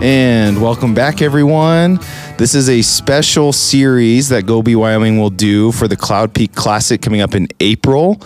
And 0.00 0.62
welcome 0.62 0.94
back, 0.94 1.22
everyone. 1.22 1.98
This 2.36 2.54
is 2.54 2.68
a 2.68 2.82
special 2.82 3.52
series 3.52 4.28
that 4.28 4.46
Go 4.46 4.62
Be 4.62 4.76
Wyoming 4.76 5.18
will 5.18 5.28
do 5.28 5.72
for 5.72 5.88
the 5.88 5.96
Cloud 5.96 6.32
Peak 6.32 6.54
Classic 6.54 7.02
coming 7.02 7.20
up 7.20 7.34
in 7.34 7.48
April. 7.58 8.20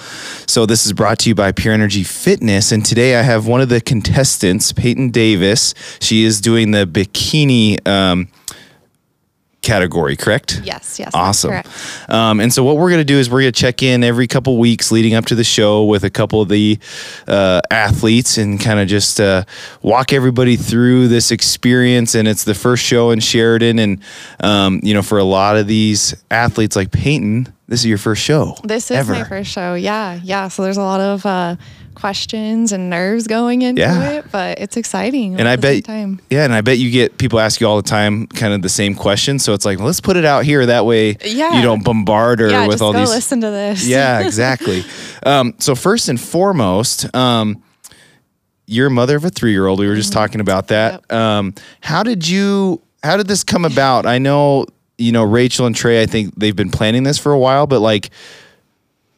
So, 0.47 0.67
this 0.67 0.85
is 0.85 0.93
brought 0.93 1.21
to 1.21 1.31
you 1.31 1.35
by 1.35 1.51
Pure 1.51 1.73
Energy 1.73 2.05
Fitness. 2.05 2.73
And 2.73 2.85
today 2.85 3.17
I 3.17 3.23
have 3.23 3.47
one 3.47 3.63
of 3.63 3.71
the 3.71 3.81
contestants, 3.81 4.71
Peyton 4.71 5.13
Davis. 5.13 5.73
She 5.99 6.25
is 6.25 6.43
doing 6.43 6.73
the 6.73 6.87
bikini. 6.87 7.87
Um, 7.89 8.29
category, 9.63 10.17
correct? 10.17 10.61
Yes, 10.65 10.99
yes. 10.99 11.13
Awesome. 11.15 11.63
Um, 12.09 12.41
and 12.41 12.53
so 12.53 12.65
what 12.65 12.77
we're 12.77 12.91
going 12.91 13.01
to 13.01 13.05
do 13.05 13.17
is 13.17 13.31
we're 13.31 13.43
going 13.43 13.53
to 13.53 13.61
check 13.61 13.83
in 13.83 14.05
every 14.05 14.27
couple 14.27 14.59
weeks 14.59 14.91
leading 14.91 15.15
up 15.15 15.27
to 15.27 15.35
the 15.35 15.45
show 15.45 15.85
with 15.85 16.05
a 16.05 16.11
couple 16.11 16.41
of 16.41 16.49
the 16.49 16.79
uh, 17.29 17.61
athletes 17.71 18.39
and 18.39 18.61
kind 18.61 18.81
of 18.81 18.89
just 18.89 19.21
uh, 19.21 19.45
walk 19.81 20.13
everybody 20.13 20.57
through 20.57 21.09
this 21.09 21.31
experience. 21.31 22.15
And 22.15 22.29
it's 22.29 22.45
the 22.45 22.55
first 22.55 22.85
show 22.85 23.11
in 23.11 23.21
Sheridan, 23.21 23.79
and 23.79 24.03
um, 24.41 24.81
you 24.83 24.93
know, 24.95 25.03
for 25.03 25.19
a 25.19 25.25
lot 25.25 25.57
of 25.57 25.67
these 25.67 26.15
athletes 26.31 26.77
like 26.77 26.91
Peyton, 26.91 27.53
this 27.69 27.81
is 27.81 27.87
your 27.87 27.99
first 27.99 28.23
show. 28.23 28.57
This 28.65 28.91
is 28.91 28.99
ever. 28.99 29.13
my 29.13 29.25
first 29.25 29.51
show. 29.51 29.75
Yeah, 29.75 30.21
yeah. 30.23 30.49
So 30.49 30.63
there's 30.63 30.77
a 30.77 30.83
lot 30.83 31.01
of 31.01 31.25
uh, 31.25 31.57
questions 31.95 32.73
and 32.73 32.91
nerves 32.91 33.27
going 33.27 33.63
into 33.63 33.81
Yeah. 33.83 34.11
it, 34.11 34.25
but 34.33 34.59
it's 34.59 34.77
exciting. 34.77 35.39
And 35.39 35.47
I 35.49 35.57
bet, 35.57 35.85
time. 35.85 36.21
yeah, 36.31 36.45
and 36.45 36.53
I 36.53 36.61
bet 36.61 36.79
you 36.79 36.91
get 36.91 37.19
people 37.19 37.39
ask 37.41 37.61
you 37.61 37.67
all 37.69 37.77
the 37.77 37.89
time, 37.89 38.27
kind 38.27 38.53
of 38.55 38.63
the 38.63 38.69
same 38.69 38.95
question. 38.95 39.39
So 39.39 39.53
it's 39.55 39.65
like, 39.65 39.79
well, 39.79 39.87
let's 39.87 40.01
put 40.01 40.17
it 40.17 40.25
out 40.25 40.45
here. 40.45 40.67
That 40.67 40.87
way, 40.87 41.17
Yeah. 41.25 41.57
you 41.57 41.63
don't 41.63 41.85
bombard 41.85 42.41
her 42.41 42.51
yeah, 42.51 42.67
with 42.67 42.83
all 42.83 42.93
go 42.93 43.01
these. 43.01 43.11
listen 43.11 43.41
to 43.43 43.51
this. 43.51 43.87
yeah, 43.87 44.21
exactly. 44.27 44.85
Um, 45.25 45.55
so 45.59 45.75
first 45.75 46.09
and 46.09 46.21
foremost, 46.21 47.15
um, 47.15 47.63
you're 48.67 48.87
a 48.87 48.91
mother 48.91 49.17
of 49.17 49.25
a 49.25 49.31
three-year-old. 49.31 49.79
We 49.81 49.87
were 49.87 49.97
just 49.97 50.13
talking 50.13 50.41
about 50.41 50.69
that. 50.69 51.11
Um, 51.13 51.55
how 51.81 52.03
did 52.03 52.27
you? 52.27 52.81
How 53.03 53.17
did 53.17 53.27
this 53.27 53.43
come 53.45 53.65
about? 53.65 54.07
I 54.07 54.19
know 54.19 54.67
you 54.99 55.11
know 55.13 55.25
Rachel 55.25 55.67
and 55.67 55.75
Trey. 55.75 56.01
I 56.01 56.07
think 56.07 56.35
they've 56.37 56.55
been 56.55 56.71
planning 56.71 57.03
this 57.03 57.19
for 57.19 57.33
a 57.33 57.39
while, 57.39 57.67
but 57.67 57.81
like, 57.81 58.11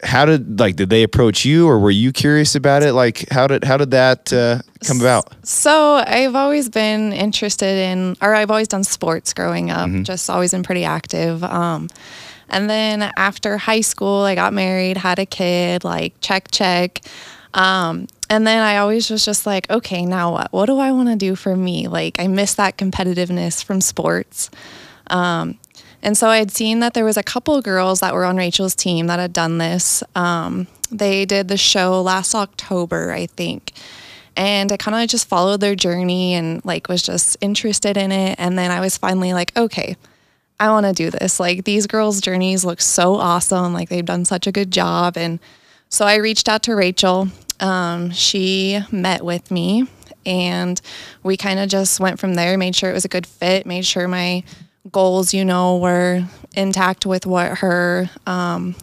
how 0.05 0.24
did 0.24 0.60
like 0.60 0.77
did 0.77 0.91
they 0.91 1.02
approach 1.02 1.44
you, 1.44 1.66
or 1.66 1.78
were 1.78 1.91
you 1.91 2.12
curious 2.12 2.55
about 2.55 2.83
it? 2.83 2.92
Like, 2.92 3.28
how 3.30 3.47
did 3.47 3.64
how 3.64 3.77
did 3.77 3.91
that 3.92 4.33
uh, 4.33 4.60
come 4.86 5.00
about? 5.00 5.34
So 5.47 6.02
I've 6.06 6.34
always 6.34 6.69
been 6.69 7.12
interested 7.12 7.77
in, 7.77 8.16
or 8.20 8.34
I've 8.34 8.50
always 8.50 8.69
done 8.69 8.84
sports 8.84 9.32
growing 9.32 9.70
up. 9.70 9.88
Mm-hmm. 9.88 10.02
Just 10.02 10.30
always 10.30 10.52
been 10.52 10.62
pretty 10.62 10.84
active. 10.84 11.42
Um, 11.42 11.88
and 12.48 12.69
then 12.69 13.10
after 13.16 13.56
high 13.56 13.80
school, 13.80 14.22
I 14.22 14.34
got 14.34 14.52
married, 14.52 14.97
had 14.97 15.19
a 15.19 15.27
kid. 15.27 15.84
Like 15.84 16.14
check 16.20 16.50
check. 16.50 17.00
Um, 17.55 18.08
and 18.28 18.47
then 18.47 18.62
I 18.62 18.78
always 18.78 19.10
was 19.10 19.25
just 19.25 19.47
like, 19.47 19.70
okay, 19.70 20.05
now 20.05 20.32
what? 20.32 20.52
What 20.52 20.66
do 20.66 20.78
I 20.78 20.92
want 20.92 21.08
to 21.08 21.16
do 21.16 21.36
for 21.36 21.56
me? 21.56 21.88
Like 21.88 22.19
I 22.19 22.27
miss 22.27 22.55
that 22.55 22.77
competitiveness 22.77 23.64
from 23.64 23.80
sports. 23.80 24.50
Um, 25.08 25.58
and 26.05 26.16
so 26.16 26.28
I 26.28 26.36
had 26.36 26.50
seen 26.50 26.80
that 26.80 26.92
there 26.92 27.05
was 27.05 27.16
a 27.16 27.22
couple 27.22 27.60
girls 27.62 28.00
that 28.00 28.14
were 28.14 28.24
on 28.24 28.36
Rachel's 28.36 28.74
team 28.74 29.06
that 29.06 29.19
had 29.19 29.33
done 29.33 29.58
this. 29.58 30.02
Um, 30.14 30.66
they 30.91 31.24
did 31.24 31.48
the 31.48 31.56
show 31.56 32.02
last 32.02 32.34
October, 32.34 33.10
I 33.10 33.27
think. 33.27 33.72
And 34.36 34.70
I 34.70 34.77
kind 34.77 35.02
of 35.02 35.08
just 35.08 35.28
followed 35.28 35.60
their 35.60 35.75
journey 35.75 36.34
and 36.34 36.62
like 36.64 36.88
was 36.88 37.02
just 37.02 37.38
interested 37.41 37.97
in 37.97 38.12
it. 38.12 38.36
And 38.38 38.58
then 38.58 38.70
I 38.70 38.80
was 38.80 38.98
finally 38.98 39.32
like, 39.32 39.56
okay, 39.56 39.97
I 40.60 40.69
want 40.69 40.86
to 40.86 40.92
do 40.92 41.10
this. 41.10 41.41
Like 41.41 41.64
these 41.64 41.86
girls' 41.86 42.20
journeys 42.20 42.64
look 42.64 42.80
so 42.80 43.14
awesome. 43.14 43.72
Like 43.72 43.88
they've 43.88 44.05
done 44.05 44.25
such 44.25 44.47
a 44.47 44.52
good 44.52 44.70
job. 44.70 45.16
And 45.16 45.41
so 45.88 46.05
I 46.05 46.16
reached 46.16 46.48
out 46.48 46.62
to 46.64 46.75
Rachel. 46.75 47.28
Um, 47.60 48.10
she 48.10 48.80
met 48.92 49.25
with 49.25 49.50
me 49.50 49.88
and 50.27 50.80
we 51.22 51.37
kind 51.37 51.60
of 51.60 51.69
just 51.69 52.00
went 52.00 52.19
from 52.19 52.34
there, 52.34 52.59
made 52.59 52.76
sure 52.76 52.91
it 52.91 52.94
was 52.94 53.04
a 53.04 53.09
good 53.09 53.26
fit, 53.26 53.66
made 53.66 53.87
sure 53.87 54.09
my 54.09 54.43
goals, 54.91 55.34
you 55.34 55.45
know, 55.45 55.78
were 55.78 56.25
intact 56.55 57.06
with 57.06 57.27
what 57.27 57.59
her 57.59 58.11
um, 58.27 58.75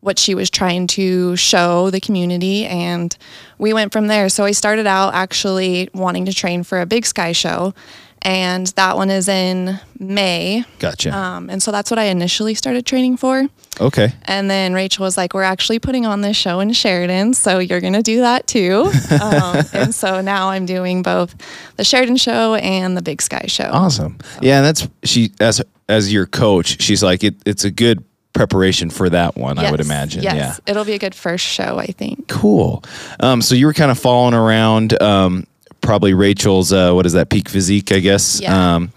what 0.00 0.18
she 0.18 0.34
was 0.34 0.50
trying 0.50 0.86
to 0.86 1.36
show 1.36 1.90
the 1.90 2.00
community 2.00 2.64
and 2.66 3.16
we 3.58 3.72
went 3.72 3.92
from 3.92 4.06
there. 4.06 4.28
So 4.28 4.44
i 4.44 4.52
started 4.52 4.86
out 4.86 5.14
actually 5.14 5.90
wanting 5.92 6.24
to 6.24 6.32
train 6.32 6.62
for 6.62 6.80
a 6.80 6.86
big 6.86 7.04
sky 7.04 7.32
show 7.32 7.74
and 8.22 8.66
that 8.68 8.96
one 8.96 9.10
is 9.10 9.28
in 9.28 9.78
may 9.98 10.64
Gotcha. 10.78 11.16
um, 11.16 11.48
and 11.50 11.62
so 11.62 11.70
that's 11.72 11.90
what 11.90 11.98
i 11.98 12.04
initially 12.04 12.54
started 12.54 12.84
training 12.86 13.16
for 13.16 13.46
okay. 13.80 14.12
and 14.24 14.50
then 14.50 14.72
rachel 14.74 15.04
was 15.04 15.16
like 15.16 15.32
we're 15.34 15.42
actually 15.42 15.78
putting 15.78 16.04
on 16.06 16.20
this 16.20 16.36
show 16.36 16.60
in 16.60 16.72
sheridan 16.72 17.32
so 17.34 17.58
you're 17.58 17.80
going 17.80 17.92
to 17.94 18.02
do 18.02 18.20
that 18.20 18.46
too 18.46 18.90
um, 19.22 19.64
and 19.72 19.94
so 19.94 20.20
now 20.20 20.48
i'm 20.50 20.66
doing 20.66 21.02
both 21.02 21.34
the 21.76 21.84
sheridan 21.84 22.16
show 22.16 22.54
and 22.56 22.96
the 22.96 23.02
big 23.02 23.22
sky 23.22 23.44
show 23.46 23.70
Awesome. 23.72 24.18
Yeah, 24.40 24.58
and 24.58 24.66
that's 24.66 24.88
she 25.04 25.32
as 25.40 25.62
as 25.88 26.12
your 26.12 26.26
coach. 26.26 26.80
She's 26.80 27.02
like 27.02 27.24
it. 27.24 27.34
It's 27.46 27.64
a 27.64 27.70
good 27.70 28.04
preparation 28.32 28.90
for 28.90 29.08
that 29.10 29.36
one. 29.36 29.58
I 29.58 29.70
would 29.70 29.80
imagine. 29.80 30.22
yes 30.22 30.34
Yeah. 30.34 30.56
it'll 30.70 30.84
be 30.84 30.92
a 30.92 30.98
good 30.98 31.14
first 31.16 31.44
show 31.44 31.78
i 31.78 31.86
think 31.86 32.28
Cool. 32.28 32.82
Um, 33.18 33.42
so 33.42 33.54
you 33.56 33.66
were 33.66 33.72
kind 33.74 33.90
of 33.90 33.98
following 33.98 34.34
around, 34.34 35.00
um, 35.02 35.46
probably 35.80 36.14
Rachel's. 36.14 36.72
Uh, 36.72 36.92
what 36.92 37.06
is 37.06 37.12
that? 37.14 37.28
Peak 37.30 37.48
physique, 37.48 37.92
I 37.92 38.00
guess. 38.00 38.40
Yeah. 38.40 38.74
Um, 38.76 38.92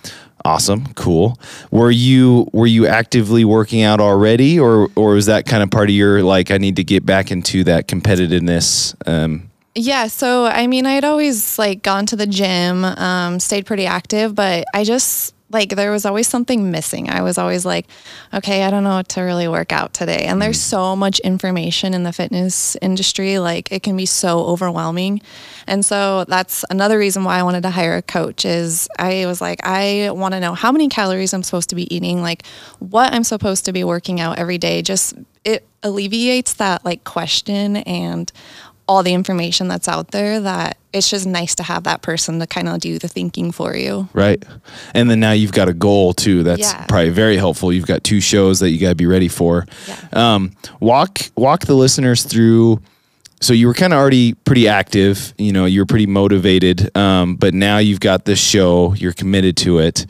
awesome. 0.46 0.94
Cool. 0.94 1.38
Were 1.72 1.92
you 1.92 2.48
were 2.54 2.68
you 2.68 2.88
actively 2.88 3.46
working 3.46 3.82
out 3.82 4.00
already, 4.00 4.60
or 4.60 4.90
or 4.96 5.14
was 5.14 5.26
that 5.28 5.46
kind 5.46 5.64
of 5.64 5.72
part 5.72 5.90
of 5.90 5.96
your 5.96 6.24
like? 6.24 6.52
I 6.52 6.58
need 6.58 6.76
to 6.78 6.84
get 6.84 7.06
back 7.06 7.32
into 7.32 7.64
that 7.66 7.88
competitiveness. 7.88 8.96
Um, 9.08 9.50
Yeah, 9.76 10.08
so 10.08 10.46
I 10.46 10.68
mean, 10.68 10.86
I 10.86 10.92
had 10.92 11.04
always 11.04 11.58
like 11.58 11.82
gone 11.82 12.06
to 12.08 12.16
the 12.16 12.28
gym, 12.28 12.86
um, 12.86 13.40
stayed 13.40 13.66
pretty 13.66 13.86
active, 13.86 14.36
but 14.36 14.66
I 14.74 14.84
just 14.84 15.34
like 15.54 15.70
there 15.70 15.92
was 15.92 16.06
always 16.06 16.28
something 16.28 16.72
missing. 16.72 17.10
I 17.10 17.22
was 17.22 17.38
always 17.38 17.66
like, 17.66 17.88
okay, 18.34 18.64
I 18.64 18.72
don't 18.72 18.84
know 18.84 18.96
what 18.96 19.10
to 19.10 19.22
really 19.22 19.48
work 19.48 19.72
out 19.72 19.94
today. 19.94 20.26
And 20.26 20.42
there's 20.42 20.58
mm. 20.58 20.70
so 20.70 20.96
much 20.96 21.20
information 21.20 21.94
in 21.94 22.04
the 22.04 22.12
fitness 22.12 22.76
industry, 22.82 23.40
like 23.40 23.72
it 23.72 23.84
can 23.84 23.96
be 23.96 24.06
so 24.06 24.40
overwhelming. 24.46 25.22
And 25.68 25.86
so 25.86 26.26
that's 26.26 26.66
another 26.70 26.98
reason 26.98 27.24
why 27.24 27.38
I 27.38 27.44
wanted 27.44 27.64
to 27.64 27.70
hire 27.70 27.96
a 27.96 28.02
coach 28.02 28.46
is 28.46 28.90
I 28.98 29.26
was 29.26 29.40
like, 29.40 29.60
I 29.64 30.10
want 30.12 30.34
to 30.34 30.40
know 30.40 30.54
how 30.54 30.72
many 30.72 30.90
calories 30.90 31.34
I'm 31.34 31.44
supposed 31.44 31.70
to 31.70 31.76
be 31.76 31.94
eating, 31.94 32.22
like 32.22 32.46
what 32.80 33.14
I'm 33.14 33.24
supposed 33.24 33.66
to 33.66 33.74
be 33.74 33.84
working 33.84 34.20
out 34.20 34.40
every 34.40 34.58
day. 34.58 34.82
Just 34.82 35.14
it 35.46 35.68
alleviates 35.84 36.56
that 36.56 36.84
like 36.86 37.04
question 37.04 37.78
and 37.78 38.32
all 38.88 39.02
the 39.04 39.14
information 39.14 39.68
that's 39.68 39.88
out 39.88 40.12
there 40.12 40.40
that 40.42 40.78
it's 40.92 41.10
just 41.10 41.26
nice 41.26 41.56
to 41.56 41.64
have 41.64 41.84
that 41.86 42.02
person 42.02 42.40
to 42.40 42.46
kind 42.48 42.68
of 42.68 42.80
do 42.80 43.00
the 43.00 43.08
thinking 43.08 43.52
for 43.52 43.76
you. 43.76 44.08
right. 44.14 44.44
And 44.94 45.10
then 45.10 45.20
now 45.20 45.32
you've 45.32 45.54
got 45.54 45.70
a 45.70 45.74
goal 45.74 46.14
too. 46.14 46.44
That's 46.44 46.62
Yeah. 46.62 46.86
probably 46.88 47.10
very 47.10 47.38
helpful. 47.38 47.72
You've 47.72 47.86
got 47.88 48.04
two 48.04 48.20
shows 48.20 48.60
that 48.60 48.70
you 48.72 48.80
got 48.80 48.90
to 48.90 48.96
be 48.96 49.06
ready 49.06 49.28
for. 49.30 49.66
Yeah. 49.88 49.96
Um, 50.36 50.52
walk 50.80 51.20
walk 51.36 51.66
the 51.66 51.76
listeners 51.76 52.24
through. 52.24 52.82
So 53.42 53.52
you 53.54 53.68
were 53.68 53.74
kind 53.74 53.92
of 53.92 54.00
already 54.00 54.34
pretty 54.46 54.70
active. 54.70 55.34
You 55.38 55.52
know, 55.52 55.66
you 55.66 55.82
were 55.82 55.86
pretty 55.86 56.06
motivated. 56.06 56.96
Um, 56.96 57.36
but 57.36 57.54
now 57.54 57.78
you've 57.78 58.00
got 58.00 58.24
this 58.26 58.40
show. 58.40 58.94
You're 58.94 59.12
committed 59.12 59.58
to 59.58 59.80
it. 59.80 60.06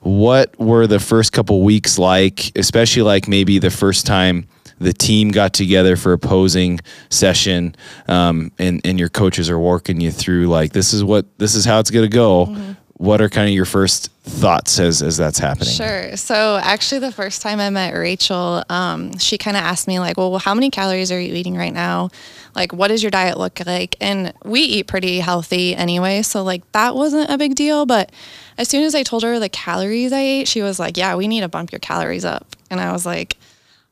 What 0.00 0.58
were 0.58 0.86
the 0.86 0.98
first 1.00 1.32
couple 1.32 1.60
weeks 1.62 1.98
like? 1.98 2.50
Especially 2.56 3.02
like 3.02 3.28
maybe 3.28 3.58
the 3.58 3.70
first 3.70 4.06
time 4.06 4.46
the 4.80 4.92
team 4.92 5.30
got 5.30 5.52
together 5.52 5.96
for 5.96 6.12
a 6.12 6.18
posing 6.18 6.80
session, 7.10 7.74
um, 8.08 8.52
and 8.58 8.80
and 8.84 8.98
your 8.98 9.08
coaches 9.08 9.50
are 9.50 9.58
working 9.58 10.00
you 10.00 10.10
through 10.10 10.46
like 10.46 10.72
this 10.72 10.92
is 10.92 11.02
what 11.04 11.26
this 11.38 11.54
is 11.54 11.64
how 11.64 11.78
it's 11.78 11.90
gonna 11.90 12.08
go. 12.08 12.46
Mm-hmm. 12.46 12.72
What 12.94 13.20
are 13.20 13.28
kind 13.28 13.46
of 13.46 13.54
your 13.54 13.64
first 13.64 14.10
thoughts 14.22 14.80
as 14.80 15.02
as 15.02 15.16
that's 15.16 15.38
happening? 15.38 15.72
Sure. 15.72 16.16
So 16.16 16.58
actually, 16.62 17.00
the 17.00 17.12
first 17.12 17.42
time 17.42 17.60
I 17.60 17.70
met 17.70 17.94
Rachel, 17.94 18.64
um, 18.68 19.16
she 19.18 19.38
kind 19.38 19.56
of 19.56 19.62
asked 19.62 19.86
me 19.86 20.00
like, 20.00 20.16
"Well, 20.16 20.36
how 20.38 20.54
many 20.54 20.70
calories 20.70 21.12
are 21.12 21.20
you 21.20 21.32
eating 21.34 21.56
right 21.56 21.72
now? 21.72 22.10
Like, 22.56 22.72
what 22.72 22.88
does 22.88 23.02
your 23.02 23.10
diet 23.10 23.38
look 23.38 23.64
like?" 23.64 23.94
And 24.00 24.32
we 24.44 24.62
eat 24.62 24.88
pretty 24.88 25.20
healthy 25.20 25.76
anyway, 25.76 26.22
so 26.22 26.42
like 26.42 26.70
that 26.72 26.96
wasn't 26.96 27.30
a 27.30 27.38
big 27.38 27.54
deal. 27.54 27.86
But 27.86 28.10
as 28.56 28.68
soon 28.68 28.82
as 28.82 28.96
I 28.96 29.04
told 29.04 29.22
her 29.22 29.38
the 29.38 29.48
calories 29.48 30.12
I 30.12 30.20
ate, 30.20 30.48
she 30.48 30.62
was 30.62 30.80
like, 30.80 30.96
"Yeah, 30.96 31.14
we 31.14 31.28
need 31.28 31.40
to 31.40 31.48
bump 31.48 31.70
your 31.70 31.78
calories 31.80 32.24
up," 32.24 32.56
and 32.70 32.80
I 32.80 32.92
was 32.92 33.06
like. 33.06 33.36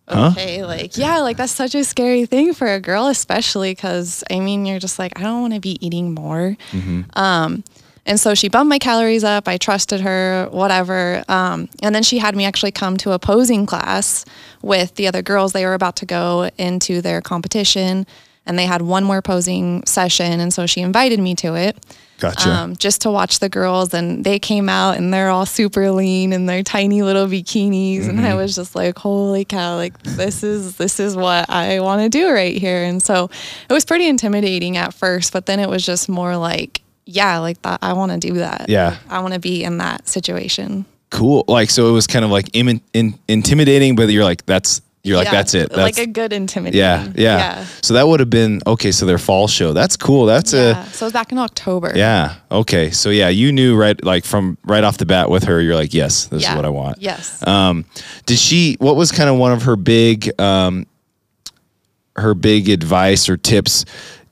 Huh? 0.09 0.31
Okay, 0.33 0.65
like 0.65 0.97
yeah, 0.97 1.19
like 1.19 1.37
that's 1.37 1.53
such 1.53 1.75
a 1.75 1.83
scary 1.83 2.27
thing 2.27 2.55
for 2.55 2.69
a 2.73 2.81
girl, 2.81 3.09
especially 3.09 3.73
because 3.73 4.23
I 4.31 4.39
mean, 4.39 4.65
you're 4.65 4.79
just 4.79 4.99
like, 4.99 5.19
I 5.19 5.23
don't 5.23 5.41
want 5.41 5.55
to 5.55 5.61
be 5.61 5.85
eating 5.85 6.15
more. 6.15 6.57
Um, 7.15 7.65
and 8.07 8.21
so 8.21 8.35
she 8.35 8.49
bumped 8.49 8.69
my 8.69 8.79
calories 8.79 9.25
up. 9.25 9.49
I 9.49 9.59
trusted 9.59 10.01
her, 10.03 10.49
whatever. 10.53 11.25
Um, 11.29 11.69
and 11.83 11.93
then 11.93 12.05
she 12.05 12.19
had 12.19 12.37
me 12.37 12.45
actually 12.45 12.71
come 12.71 12.97
to 12.99 13.13
a 13.13 13.19
posing 13.19 13.67
class 13.67 14.25
with 14.63 14.95
the 14.95 15.09
other 15.09 15.23
girls. 15.23 15.53
They 15.53 15.67
were 15.67 15.75
about 15.75 15.97
to 15.97 16.07
go 16.07 16.49
into 16.57 17.03
their 17.03 17.21
competition 17.21 18.07
and 18.47 18.59
they 18.59 18.67
had 18.67 18.83
one 18.83 19.05
more 19.05 19.23
posing 19.23 19.85
session. 19.87 20.41
And 20.41 20.53
so 20.53 20.67
she 20.67 20.81
invited 20.81 21.21
me 21.21 21.35
to 21.37 21.55
it 21.55 21.77
Gotcha. 22.19 22.49
um, 22.49 22.77
just 22.77 23.03
to 23.03 23.11
watch 23.11 23.41
the 23.41 23.49
girls. 23.49 23.93
And 23.93 24.25
they 24.25 24.39
came 24.39 24.69
out 24.69 24.97
and 24.97 25.13
they're 25.13 25.31
all 25.31 25.47
super 25.47 25.91
lean 25.91 26.33
in 26.33 26.47
their 26.47 26.63
tiny 26.63 27.03
little 27.03 27.27
bikinis. 27.27 28.09
And 28.09 28.21
I 28.21 28.35
was 28.35 28.55
just 28.55 28.75
like, 28.75 28.99
holy 28.99 29.45
cow, 29.45 29.77
like 29.77 30.01
this 30.03 30.43
is 30.43 30.77
this 30.77 31.01
is 31.01 31.17
what 31.17 31.51
I 31.51 31.81
want 31.81 32.03
to 32.03 32.09
do 32.09 32.31
right 32.31 32.57
here. 32.57 32.85
And 32.85 33.03
so 33.03 33.31
it 33.69 33.73
was 33.73 33.85
pretty 33.85 34.07
intimidating 34.07 34.77
at 34.77 34.95
first, 34.95 35.33
but 35.33 35.47
then 35.47 35.61
it 35.61 35.69
was 35.69 35.85
just 35.85 36.09
more 36.09 36.37
like 36.37 36.83
yeah, 37.07 37.39
like 37.39 37.63
that. 37.63 37.79
I 37.83 37.93
want 37.93 38.13
to 38.13 38.19
do 38.19 38.35
that. 38.39 38.69
Yeah. 38.69 38.97
I 39.09 39.21
want 39.21 39.35
to 39.35 39.41
be 39.41 39.63
in 39.63 39.79
that 39.79 40.09
situation. 40.09 40.85
Cool. 41.11 41.45
Like 41.47 41.71
so, 41.71 41.89
it 41.89 41.93
was 41.93 42.07
kind 42.09 42.25
of 42.25 42.33
like 42.33 42.51
Im- 42.55 42.81
in- 42.93 43.19
intimidating, 43.29 43.95
but 43.95 44.11
you're 44.11 44.25
like, 44.25 44.45
that's 44.45 44.83
you're 45.07 45.17
like, 45.17 45.27
Yeah, 45.27 45.31
that's 45.33 45.55
it. 45.55 45.69
That's 45.71 45.79
like 45.99 45.99
a 45.99 46.07
good 46.07 46.33
intimidating. 46.33 46.79
yeah, 46.81 47.09
yeah, 47.17 47.65
So 47.83 47.95
that 47.95 48.07
would 48.09 48.21
have 48.21 48.29
been 48.31 48.61
okay. 48.67 48.91
So 48.93 49.07
their 49.07 49.19
fall 49.19 49.47
show. 49.49 49.73
That's 49.73 49.97
cool. 49.97 50.27
That's 50.27 50.53
Yeah. 50.53 50.85
a 50.85 50.91
So 50.91 51.05
it 51.05 51.07
was 51.07 51.13
back 51.13 51.31
in 51.33 51.39
October. 51.39 51.93
yeah. 51.95 52.35
Okay. 52.51 52.91
So 52.91 53.11
yeah, 53.11 53.29
you 53.29 53.53
knew 53.53 53.77
right 53.77 54.03
like 54.05 54.25
from 54.25 54.59
right 54.65 54.83
off 54.85 54.99
the 54.99 55.07
bat 55.07 55.31
with 55.31 55.45
her. 55.45 55.61
You're 55.61 55.77
like, 55.77 55.95
yes, 55.95 56.27
this 56.27 56.43
is 56.43 56.55
what 56.55 56.65
I 56.65 56.69
want. 56.71 57.01
Yes. 57.01 57.47
Um, 57.47 57.85
did 58.27 58.39
she? 58.39 58.77
What 58.81 58.97
was 58.97 59.13
kind 59.13 59.31
of 59.31 59.37
one 59.37 59.53
of 59.53 59.63
her 59.63 59.77
big, 59.77 60.31
um, 60.41 60.87
her 62.17 62.35
big 62.35 62.69
advice 62.69 63.29
or 63.29 63.37
tips? 63.37 63.85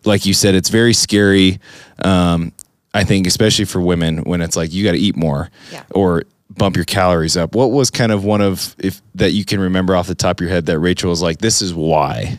Like 0.04 0.26
you 0.26 0.34
said, 0.34 0.54
it's 0.54 0.68
very 0.68 0.92
scary. 0.92 1.60
Um, 2.04 2.52
I 2.92 3.04
think, 3.04 3.26
especially 3.26 3.64
for 3.64 3.80
women, 3.80 4.18
when 4.18 4.40
it's 4.40 4.56
like 4.56 4.72
you 4.72 4.84
got 4.84 4.92
to 4.92 4.98
eat 4.98 5.16
more, 5.16 5.50
Yeah. 5.72 5.82
or 5.90 6.22
bump 6.56 6.76
your 6.76 6.84
calories 6.84 7.36
up. 7.36 7.54
What 7.54 7.70
was 7.70 7.90
kind 7.90 8.12
of 8.12 8.24
one 8.24 8.40
of 8.40 8.74
if 8.78 9.02
that 9.14 9.32
you 9.32 9.44
can 9.44 9.60
remember 9.60 9.94
off 9.96 10.06
the 10.06 10.14
top 10.14 10.40
of 10.40 10.42
your 10.42 10.50
head 10.50 10.66
that 10.66 10.78
Rachel 10.78 11.10
was 11.10 11.22
like, 11.22 11.38
this 11.38 11.62
is 11.62 11.74
why. 11.74 12.38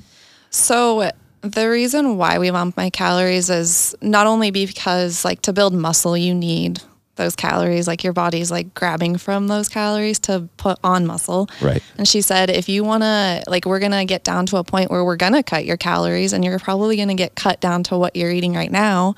So 0.50 1.12
the 1.41 1.69
reason 1.69 2.17
why 2.17 2.39
we 2.39 2.50
bump 2.50 2.75
my 2.75 2.89
calories 2.89 3.50
is 3.50 3.95
not 4.01 4.25
only 4.27 4.51
because 4.51 5.23
like 5.23 5.41
to 5.44 5.53
build 5.53 5.73
muscle 5.73 6.17
you 6.17 6.33
need 6.33 6.81
those 7.17 7.35
calories 7.35 7.88
like 7.88 8.03
your 8.03 8.13
body's 8.13 8.51
like 8.51 8.73
grabbing 8.73 9.17
from 9.17 9.47
those 9.47 9.69
calories 9.69 10.19
to 10.19 10.50
put 10.57 10.77
on 10.83 11.06
muscle. 11.06 11.50
Right. 11.61 11.81
And 11.97 12.07
she 12.07 12.21
said 12.21 12.50
if 12.50 12.68
you 12.68 12.83
want 12.83 13.03
to 13.03 13.44
like 13.47 13.65
we're 13.65 13.79
going 13.79 13.91
to 13.91 14.06
get 14.06 14.23
down 14.23 14.45
to 14.47 14.57
a 14.57 14.63
point 14.63 14.91
where 14.91 15.03
we're 15.06 15.15
going 15.15 15.33
to 15.33 15.44
cut 15.44 15.65
your 15.65 15.77
calories 15.77 16.33
and 16.33 16.44
you're 16.44 16.59
probably 16.59 16.95
going 16.97 17.07
to 17.09 17.15
get 17.15 17.35
cut 17.35 17.61
down 17.61 17.83
to 17.83 17.97
what 17.97 18.15
you're 18.15 18.31
eating 18.31 18.53
right 18.53 18.71
now. 18.71 19.15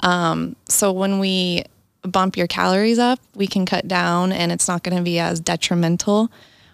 Um 0.00 0.56
so 0.68 0.92
when 0.92 1.18
we 1.18 1.64
bump 2.02 2.36
your 2.36 2.46
calories 2.46 2.98
up, 2.98 3.20
we 3.34 3.46
can 3.46 3.64
cut 3.64 3.88
down 3.88 4.32
and 4.32 4.52
it's 4.52 4.68
not 4.68 4.82
going 4.82 4.96
to 4.96 5.02
be 5.02 5.18
as 5.18 5.40
detrimental. 5.40 6.30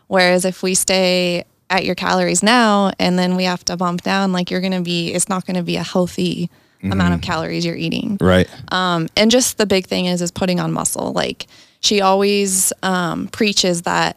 Whereas 0.07 0.45
if 0.45 0.63
we 0.63 0.75
stay 0.75 1.45
at 1.71 1.85
your 1.85 1.95
calories 1.95 2.43
now 2.43 2.93
and 2.99 3.19
then 3.19 3.37
we 3.37 3.45
have 3.45 3.65
to 3.67 3.77
bump 3.77 4.03
down, 4.03 4.33
like 4.33 4.51
you're 4.51 4.61
going 4.61 4.73
to 4.73 4.81
be, 4.81 5.13
it's 5.13 5.29
not 5.29 5.47
going 5.47 5.57
to 5.57 5.63
be 5.63 5.77
a 5.77 5.83
healthy 5.83 6.51
amount 6.83 7.13
of 7.15 7.21
calories 7.21 7.67
you're 7.67 7.77
eating. 7.77 8.17
Right. 8.21 8.49
Um, 8.73 9.09
and 9.17 9.31
just 9.31 9.59
the 9.59 9.67
big 9.67 9.87
thing 9.87 10.07
is, 10.07 10.23
is 10.23 10.31
putting 10.31 10.61
on 10.61 10.73
muscle. 10.73 11.13
Like 11.13 11.47
she 11.81 12.01
always 12.01 12.73
um, 12.83 13.29
preaches 13.29 13.83
that 13.83 14.17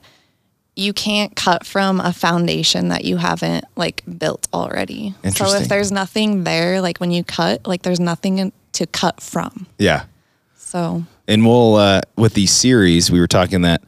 you 0.75 0.93
can't 0.93 1.35
cut 1.35 1.65
from 1.65 1.99
a 1.99 2.13
foundation 2.13 2.87
that 2.87 3.03
you 3.03 3.17
haven't 3.17 3.65
like 3.75 4.03
built 4.17 4.47
already. 4.53 5.13
So 5.35 5.53
if 5.55 5.67
there's 5.67 5.91
nothing 5.91 6.45
there, 6.45 6.81
like 6.81 6.99
when 6.99 7.11
you 7.11 7.23
cut, 7.23 7.67
like 7.67 7.81
there's 7.81 7.99
nothing 7.99 8.53
to 8.73 8.87
cut 8.87 9.21
from. 9.21 9.67
yeah. 9.77 10.05
So 10.71 11.03
And 11.27 11.45
we'll 11.45 11.75
uh, 11.75 12.01
with 12.15 12.33
these 12.33 12.51
series, 12.51 13.11
we 13.11 13.19
were 13.19 13.27
talking 13.27 13.61
that 13.63 13.83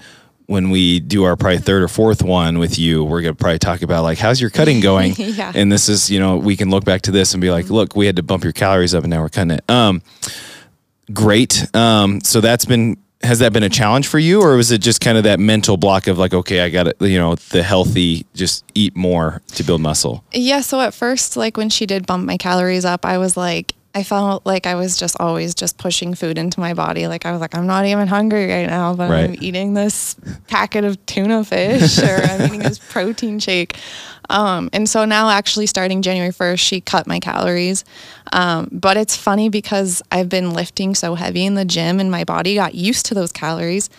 when 0.48 0.70
we 0.70 1.00
do 1.00 1.24
our 1.24 1.38
probably 1.38 1.60
third 1.60 1.82
or 1.82 1.88
fourth 1.88 2.22
one 2.22 2.60
with 2.60 2.78
you, 2.78 3.06
we're 3.06 3.22
gonna 3.22 3.34
probably 3.36 3.58
talk 3.60 3.82
about 3.84 4.04
like 4.04 4.18
how's 4.18 4.42
your 4.42 4.50
cutting 4.50 4.80
going. 4.92 5.14
Yeah. 5.18 5.54
And 5.56 5.72
this 5.72 5.88
is, 5.88 6.12
you 6.12 6.20
know, 6.20 6.36
we 6.36 6.58
can 6.58 6.70
look 6.70 6.84
back 6.84 7.04
to 7.04 7.12
this 7.12 7.34
and 7.34 7.40
be 7.40 7.52
like, 7.52 7.70
look, 7.70 7.96
we 7.96 8.06
had 8.06 8.18
to 8.18 8.24
bump 8.24 8.44
your 8.44 8.52
calories 8.52 8.94
up 8.94 9.06
and 9.06 9.12
now 9.12 9.22
we're 9.22 9.30
cutting 9.30 9.52
it. 9.52 9.64
Um 9.70 10.02
great. 11.14 11.74
Um 11.74 12.20
so 12.20 12.42
that's 12.42 12.66
been 12.66 12.98
has 13.24 13.40
that 13.40 13.54
been 13.54 13.64
a 13.64 13.70
challenge 13.70 14.06
for 14.06 14.20
you 14.20 14.42
or 14.42 14.58
was 14.58 14.70
it 14.74 14.80
just 14.80 15.00
kind 15.00 15.18
of 15.18 15.24
that 15.24 15.40
mental 15.40 15.78
block 15.78 16.08
of 16.08 16.18
like, 16.18 16.34
okay, 16.34 16.60
I 16.60 16.70
got 16.70 16.84
to, 16.84 17.08
you 17.08 17.18
know, 17.18 17.36
the 17.36 17.64
healthy, 17.64 18.26
just 18.34 18.66
eat 18.76 18.98
more 18.98 19.42
to 19.54 19.64
build 19.64 19.80
muscle? 19.80 20.26
Yeah, 20.34 20.60
so 20.60 20.82
at 20.82 20.94
first, 20.94 21.38
like 21.38 21.56
when 21.56 21.70
she 21.70 21.86
did 21.86 22.06
bump 22.06 22.26
my 22.26 22.36
calories 22.36 22.84
up, 22.84 23.06
I 23.06 23.18
was 23.18 23.38
like, 23.38 23.74
I 23.96 24.02
felt 24.02 24.44
like 24.44 24.66
I 24.66 24.74
was 24.74 24.98
just 24.98 25.16
always 25.20 25.54
just 25.54 25.78
pushing 25.78 26.16
food 26.16 26.40
into 26.40 26.60
my 26.60 26.74
body. 26.74 27.08
Like 27.08 27.28
I 27.28 27.32
was 27.32 27.42
like, 27.42 27.54
I'm 27.56 27.68
not 27.68 27.86
even 27.86 28.08
hungry 28.08 28.48
right 28.48 28.66
now, 28.66 28.96
but 28.96 29.12
I'm 29.12 29.36
eating 29.40 29.76
this 29.76 30.16
packet 30.48 30.84
of 30.84 31.04
tuna 31.06 31.44
fish 31.44 32.00
or 32.00 32.16
I'm 32.24 32.42
eating 32.48 32.62
this 32.62 32.80
protein 32.92 33.40
shake. 33.40 33.78
Um, 34.30 34.70
and 34.74 34.90
so 34.90 35.06
now, 35.06 35.30
actually, 35.30 35.68
starting 35.68 36.02
January 36.02 36.32
1st, 36.32 36.60
she 36.60 36.82
cut 36.82 37.06
my 37.06 37.20
calories. 37.20 37.86
Um, 38.32 38.68
but 38.72 38.98
it's 38.98 39.16
funny 39.16 39.50
because 39.50 40.02
I've 40.12 40.30
been 40.30 40.54
lifting 40.54 40.96
so 40.96 41.14
heavy 41.14 41.46
in 41.46 41.54
the 41.54 41.66
gym 41.66 42.00
and 42.00 42.10
my 42.10 42.24
body 42.24 42.56
got 42.56 42.74
used 42.74 43.06
to 43.08 43.14
those 43.14 43.32
calories 43.32 43.90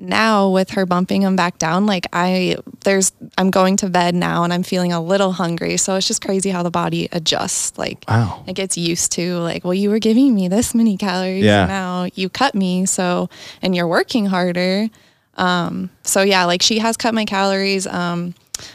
now 0.00 0.48
with 0.48 0.70
her 0.70 0.86
bumping 0.86 1.20
them 1.22 1.36
back 1.36 1.58
down 1.58 1.84
like 1.86 2.06
i 2.12 2.56
there's 2.84 3.12
i'm 3.38 3.50
going 3.50 3.76
to 3.76 3.88
bed 3.88 4.14
now 4.14 4.42
and 4.44 4.52
i'm 4.52 4.62
feeling 4.62 4.92
a 4.92 5.00
little 5.00 5.32
hungry 5.32 5.76
so 5.76 5.94
it's 5.94 6.06
just 6.08 6.24
crazy 6.24 6.48
how 6.50 6.62
the 6.62 6.70
body 6.70 7.08
adjusts 7.12 7.76
like 7.78 8.02
Wow. 8.08 8.42
it 8.46 8.54
gets 8.54 8.78
used 8.78 9.12
to 9.12 9.36
like 9.38 9.62
well 9.62 9.74
you 9.74 9.90
were 9.90 9.98
giving 9.98 10.34
me 10.34 10.48
this 10.48 10.74
many 10.74 10.96
calories 10.96 11.44
Yeah. 11.44 11.66
now 11.66 12.08
you 12.14 12.28
cut 12.30 12.54
me 12.54 12.86
so 12.86 13.28
and 13.60 13.76
you're 13.76 13.86
working 13.88 14.26
harder 14.26 14.88
um 15.36 15.90
so 16.02 16.22
yeah 16.22 16.44
like 16.44 16.62
she 16.62 16.78
has 16.78 16.96
cut 16.96 17.14
my 17.14 17.24
calories 17.24 17.86
um 17.86 18.34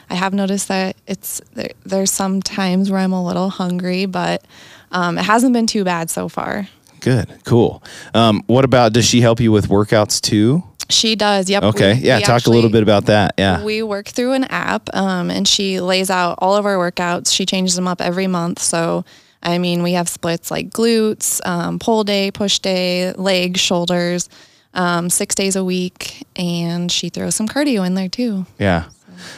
i 0.10 0.16
have 0.16 0.34
noticed 0.34 0.68
that 0.68 0.96
it's 1.08 1.42
there, 1.54 1.70
there's 1.86 2.12
some 2.12 2.42
times 2.42 2.90
where 2.92 3.00
i'm 3.00 3.14
a 3.14 3.24
little 3.26 3.50
hungry 3.50 4.06
but 4.06 4.44
um, 4.92 5.18
it 5.18 5.24
hasn't 5.26 5.52
been 5.54 5.68
too 5.68 5.84
bad 5.84 6.10
so 6.10 6.30
far 6.30 6.68
Good. 7.02 7.30
Cool. 7.44 7.84
Um 8.16 8.42
what 8.48 8.66
about 8.66 8.94
does 8.94 9.06
she 9.06 9.22
help 9.22 9.40
you 9.40 9.52
with 9.52 9.68
workouts 9.70 10.20
too? 10.20 10.64
She 10.90 11.16
does 11.16 11.50
yep 11.50 11.64
Okay. 11.64 11.94
We- 11.96 12.00
yeah, 12.02 12.18
we 12.18 12.24
talk 12.24 12.46
a 12.46 12.50
little 12.50 12.70
bit 12.70 12.84
about 12.84 13.06
that. 13.06 13.34
Yeah. 13.38 13.64
We 13.64 13.82
work 13.84 14.08
through 14.08 14.34
an 14.34 14.44
app, 14.46 14.90
um, 14.96 15.30
and 15.32 15.48
she 15.48 15.80
lays 15.80 16.10
out 16.10 16.36
all 16.40 16.56
of 16.56 16.66
our 16.66 16.76
workouts. 16.76 17.34
She 17.34 17.46
changes 17.46 17.76
them 17.76 17.88
up 17.88 18.02
every 18.02 18.28
month. 18.28 18.60
So, 18.62 19.04
I 19.44 19.58
mean, 19.58 19.84
we 19.84 19.94
have 19.94 20.08
splits 20.10 20.52
like 20.52 20.70
glutes, 20.70 21.46
um, 21.46 21.80
pull 21.80 22.04
day, 22.04 22.32
push 22.32 22.60
day, 22.60 23.14
legs, 23.14 23.60
shoulders, 23.60 24.30
um, 24.74 25.10
six 25.10 25.36
days 25.36 25.56
a 25.56 25.64
week, 25.64 26.26
and 26.36 26.92
she 26.92 27.10
throws 27.10 27.36
some 27.36 27.48
cardio 27.48 27.86
in 27.86 27.94
there 27.96 28.10
too. 28.10 28.46
Yeah. 28.60 28.86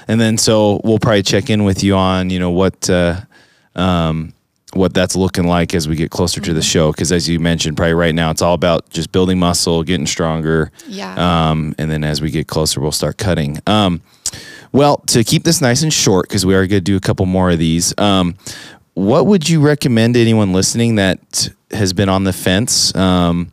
And 0.07 0.19
then 0.19 0.37
so 0.37 0.81
we'll 0.83 0.99
probably 0.99 1.23
check 1.23 1.49
in 1.49 1.63
with 1.63 1.83
you 1.83 1.95
on, 1.95 2.29
you 2.29 2.39
know, 2.39 2.49
what 2.51 2.89
uh 2.89 3.21
um 3.75 4.33
what 4.77 4.93
that's 4.93 5.15
looking 5.15 5.45
like 5.45 5.73
as 5.73 5.87
we 5.87 5.95
get 5.95 6.11
closer 6.11 6.39
to 6.39 6.53
the 6.53 6.61
show 6.61 6.91
because 6.91 7.11
as 7.11 7.27
you 7.27 7.39
mentioned 7.39 7.75
probably 7.75 7.93
right 7.93 8.15
now 8.15 8.31
it's 8.31 8.41
all 8.41 8.53
about 8.53 8.89
just 8.89 9.11
building 9.11 9.39
muscle, 9.39 9.83
getting 9.83 10.07
stronger. 10.07 10.71
Yeah. 10.87 11.49
Um 11.49 11.75
and 11.77 11.91
then 11.91 12.03
as 12.03 12.21
we 12.21 12.31
get 12.31 12.47
closer 12.47 12.79
we'll 12.79 12.91
start 12.91 13.17
cutting. 13.17 13.59
Um 13.67 14.01
well, 14.71 14.97
to 15.07 15.23
keep 15.23 15.43
this 15.43 15.61
nice 15.61 15.81
and 15.83 15.93
short 15.93 16.27
because 16.27 16.45
we 16.45 16.53
are 16.53 16.67
going 16.67 16.69
to 16.69 16.81
do 16.81 16.97
a 16.97 16.99
couple 16.99 17.25
more 17.25 17.49
of 17.49 17.59
these. 17.59 17.97
Um 17.97 18.35
what 18.93 19.25
would 19.25 19.49
you 19.49 19.61
recommend 19.61 20.15
to 20.15 20.21
anyone 20.21 20.53
listening 20.53 20.95
that 20.95 21.49
has 21.71 21.93
been 21.93 22.09
on 22.09 22.23
the 22.23 22.33
fence? 22.33 22.95
Um 22.95 23.51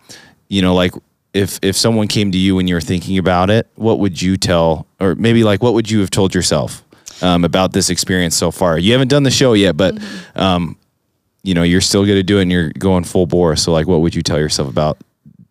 you 0.49 0.63
know, 0.63 0.75
like 0.75 0.93
if 1.35 1.59
if 1.63 1.77
someone 1.77 2.09
came 2.09 2.31
to 2.33 2.39
you 2.39 2.55
when 2.55 2.69
you 2.69 2.75
were 2.75 2.81
thinking 2.81 3.19
about 3.19 3.51
it, 3.51 3.69
what 3.75 3.99
would 3.99 4.23
you 4.23 4.37
tell, 4.37 4.87
or 5.01 5.15
maybe 5.17 5.43
like 5.43 5.63
what 5.63 5.75
would 5.75 5.91
you 5.91 6.01
have 6.01 6.11
told 6.11 6.35
yourself 6.35 6.85
um, 7.21 7.45
about 7.45 7.73
this 7.73 7.91
experience 7.91 8.37
so 8.37 8.51
far? 8.51 8.79
You 8.79 8.93
haven't 8.93 9.09
done 9.09 9.25
the 9.25 9.33
show 9.33 9.53
yet, 9.53 9.77
but 9.77 9.99
um, 10.37 10.77
you 11.45 11.55
know 11.55 11.63
you're 11.63 11.81
still 11.81 12.05
going 12.05 12.17
to 12.17 12.25
do 12.25 12.39
it, 12.39 12.43
and 12.43 12.51
you're 12.51 12.71
going 12.71 13.05
full 13.05 13.27
bore. 13.27 13.55
So 13.55 13.71
like, 13.71 13.87
what 13.87 14.01
would 14.01 14.15
you 14.15 14.23
tell 14.23 14.39
yourself 14.39 14.69
about 14.69 14.99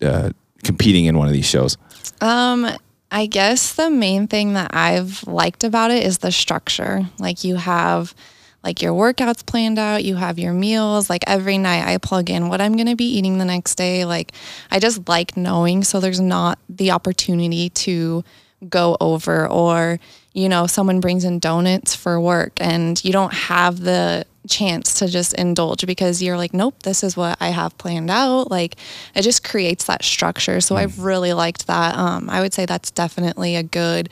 uh, 0.01 0.31
competing 0.63 1.05
in 1.05 1.17
one 1.17 1.27
of 1.27 1.33
these 1.33 1.45
shows? 1.45 1.77
Um, 2.19 2.67
I 3.11 3.27
guess 3.27 3.75
the 3.75 3.89
main 3.89 4.27
thing 4.27 4.53
that 4.53 4.71
I've 4.73 5.25
liked 5.27 5.63
about 5.63 5.91
it 5.91 6.03
is 6.03 6.17
the 6.17 6.31
structure. 6.31 7.07
Like 7.19 7.43
you 7.43 7.55
have 7.55 8.15
like 8.63 8.81
your 8.81 8.93
workouts 8.93 9.45
planned 9.45 9.77
out, 9.77 10.03
you 10.03 10.15
have 10.15 10.39
your 10.39 10.53
meals, 10.53 11.09
like 11.09 11.23
every 11.27 11.57
night 11.57 11.85
I 11.85 11.97
plug 11.99 12.29
in 12.29 12.47
what 12.47 12.59
I'm 12.59 12.73
going 12.73 12.87
to 12.87 12.95
be 12.95 13.05
eating 13.05 13.37
the 13.37 13.45
next 13.45 13.75
day. 13.75 14.05
Like 14.05 14.31
I 14.71 14.79
just 14.79 15.07
like 15.07 15.37
knowing 15.37 15.83
so 15.83 15.99
there's 15.99 16.21
not 16.21 16.57
the 16.69 16.91
opportunity 16.91 17.69
to 17.69 18.23
go 18.69 18.95
over 19.01 19.47
or 19.47 19.99
you 20.31 20.47
know 20.47 20.65
someone 20.65 21.01
brings 21.01 21.25
in 21.25 21.37
donuts 21.37 21.93
for 21.93 22.19
work 22.19 22.53
and 22.61 23.03
you 23.03 23.11
don't 23.11 23.33
have 23.33 23.81
the 23.81 24.25
chance 24.47 24.95
to 24.95 25.07
just 25.07 25.33
indulge 25.33 25.85
because 25.85 26.21
you're 26.21 26.37
like 26.37 26.53
nope 26.53 26.83
this 26.83 27.03
is 27.03 27.15
what 27.15 27.37
i 27.39 27.47
have 27.47 27.77
planned 27.77 28.09
out. 28.09 28.51
Like 28.51 28.75
it 29.15 29.21
just 29.21 29.43
creates 29.43 29.85
that 29.85 30.03
structure. 30.03 30.61
So 30.61 30.75
i've 30.75 30.99
really 30.99 31.33
liked 31.33 31.67
that. 31.67 31.95
Um, 31.95 32.29
i 32.29 32.41
would 32.41 32.53
say 32.53 32.65
that's 32.65 32.91
definitely 32.91 33.55
a 33.55 33.63
good 33.63 34.09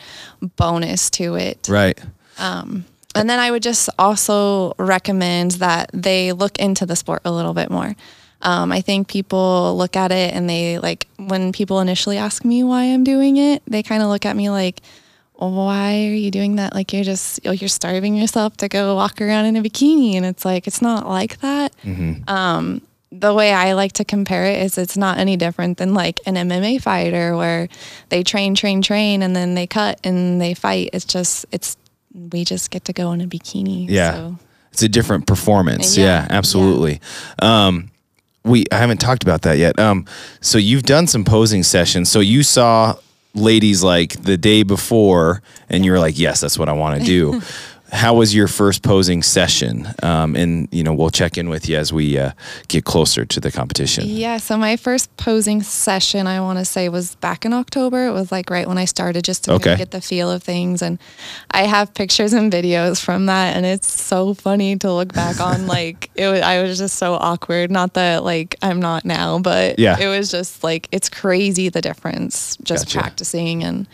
bonus 0.57 1.09
to 1.11 1.35
it. 1.35 1.67
Right. 1.69 1.99
and 3.15 3.29
then 3.29 3.39
I 3.39 3.51
would 3.51 3.63
just 3.63 3.89
also 3.99 4.73
recommend 4.77 5.51
that 5.51 5.89
they 5.93 6.31
look 6.31 6.59
into 6.59 6.85
the 6.85 6.95
sport 6.95 7.21
a 7.25 7.31
little 7.31 7.53
bit 7.53 7.69
more. 7.69 7.95
Um, 8.41 8.71
I 8.71 8.81
think 8.81 9.07
people 9.07 9.77
look 9.77 9.95
at 9.95 10.11
it 10.11 10.33
and 10.33 10.49
they 10.49 10.79
like 10.79 11.07
when 11.17 11.51
people 11.51 11.79
initially 11.79 12.17
ask 12.17 12.43
me 12.43 12.63
why 12.63 12.85
I'm 12.85 13.03
doing 13.03 13.37
it, 13.37 13.61
they 13.67 13.83
kind 13.83 14.01
of 14.01 14.09
look 14.09 14.25
at 14.25 14.35
me 14.35 14.49
like, 14.49 14.81
"Why 15.49 16.05
are 16.05 16.13
you 16.13 16.31
doing 16.31 16.55
that? 16.57 16.73
Like 16.73 16.93
you're 16.93 17.03
just 17.03 17.39
you're 17.43 17.67
starving 17.67 18.15
yourself 18.15 18.57
to 18.57 18.67
go 18.67 18.95
walk 18.95 19.21
around 19.21 19.45
in 19.45 19.55
a 19.55 19.61
bikini." 19.61 20.15
And 20.15 20.25
it's 20.25 20.45
like 20.45 20.67
it's 20.67 20.81
not 20.81 21.07
like 21.07 21.39
that. 21.39 21.73
Um, 22.27 22.81
the 23.11 23.33
way 23.33 23.51
I 23.51 23.73
like 23.73 23.93
to 23.93 24.05
compare 24.05 24.45
it 24.45 24.61
is 24.61 24.77
it's 24.77 24.95
not 24.95 25.17
any 25.17 25.35
different 25.35 25.77
than 25.77 25.93
like 25.93 26.21
an 26.25 26.35
MMA 26.35 26.81
fighter 26.81 27.35
where 27.35 27.67
they 28.09 28.23
train, 28.23 28.55
train, 28.55 28.81
train, 28.81 29.21
and 29.21 29.35
then 29.35 29.53
they 29.55 29.67
cut 29.67 29.99
and 30.03 30.39
they 30.39 30.53
fight. 30.53 30.91
It's 30.93 31.05
just 31.05 31.45
it's 31.51 31.75
we 32.13 32.45
just 32.45 32.71
get 32.71 32.85
to 32.85 32.93
go 32.93 33.11
in 33.11 33.21
a 33.21 33.27
bikini. 33.27 33.87
Yeah. 33.89 34.13
So. 34.13 34.37
It's 34.71 34.83
a 34.83 34.89
different 34.89 35.27
performance. 35.27 35.97
Yeah, 35.97 36.05
Yeah, 36.05 36.27
absolutely. 36.29 37.01
Um, 37.41 37.91
we 38.43 38.65
I 38.71 38.77
haven't 38.77 38.99
talked 38.99 39.23
about 39.23 39.41
that 39.41 39.57
yet. 39.57 39.77
Um, 39.79 40.05
so 40.39 40.57
you've 40.57 40.83
done 40.83 41.07
some 41.07 41.25
posing 41.25 41.63
sessions. 41.63 42.09
So 42.09 42.19
you 42.19 42.43
saw 42.43 42.95
ladies 43.33 43.83
like 43.83 44.21
the 44.23 44.37
day 44.37 44.63
before, 44.63 45.41
and 45.69 45.85
you're 45.85 45.99
like, 45.99 46.17
"Yes, 46.17 46.41
that's 46.41 46.57
what 46.57 46.69
I 46.69 46.73
want 46.73 46.99
to 46.99 47.05
do." 47.05 47.41
How 47.93 48.13
was 48.13 48.33
your 48.33 48.47
first 48.47 48.83
posing 48.83 49.21
session? 49.21 49.85
Um, 50.01 50.35
and 50.37 50.69
you 50.71 50.81
know, 50.81 50.93
we'll 50.93 51.09
check 51.09 51.37
in 51.37 51.49
with 51.49 51.67
you 51.67 51.75
as 51.75 51.91
we 51.91 52.17
uh, 52.17 52.31
get 52.69 52.85
closer 52.85 53.25
to 53.25 53.39
the 53.41 53.51
competition. 53.51 54.05
Yeah, 54.07 54.37
so 54.37 54.55
my 54.57 54.77
first 54.77 55.15
posing 55.17 55.61
session, 55.61 56.25
I 56.25 56.39
want 56.39 56.57
to 56.59 56.63
say, 56.65 56.87
was 56.87 57.15
back 57.15 57.43
in 57.43 57.51
October. 57.51 58.07
It 58.07 58.11
was 58.13 58.31
like 58.31 58.49
right 58.49 58.65
when 58.65 58.77
I 58.77 58.85
started 58.85 59.25
just 59.25 59.43
to 59.43 59.53
Okay. 59.53 59.75
get 59.75 59.91
the 59.91 59.99
feel 59.99 60.31
of 60.31 60.41
things. 60.41 60.81
And 60.81 60.99
I 61.51 61.63
have 61.63 61.93
pictures 61.93 62.31
and 62.31 62.49
videos 62.51 63.03
from 63.03 63.25
that. 63.25 63.57
And 63.57 63.65
it's 63.65 63.91
so 63.91 64.33
funny 64.35 64.77
to 64.77 64.93
look 64.93 65.13
back 65.13 65.41
on. 65.41 65.67
like, 65.77 66.09
it 66.15 66.27
was, 66.29 66.41
I 66.41 66.61
was 66.63 66.77
just 66.77 66.95
so 66.95 67.15
awkward. 67.15 67.71
Not 67.71 67.95
that, 67.95 68.23
like, 68.23 68.55
I'm 68.61 68.79
not 68.79 69.03
now, 69.03 69.39
but 69.39 69.77
Yeah. 69.79 69.99
it 69.99 70.07
was 70.07 70.31
just 70.31 70.63
like, 70.63 70.87
it's 70.93 71.09
crazy 71.09 71.67
the 71.67 71.81
difference 71.81 72.55
just 72.63 72.85
Gotcha. 72.85 72.99
practicing. 72.99 73.65
And 73.65 73.85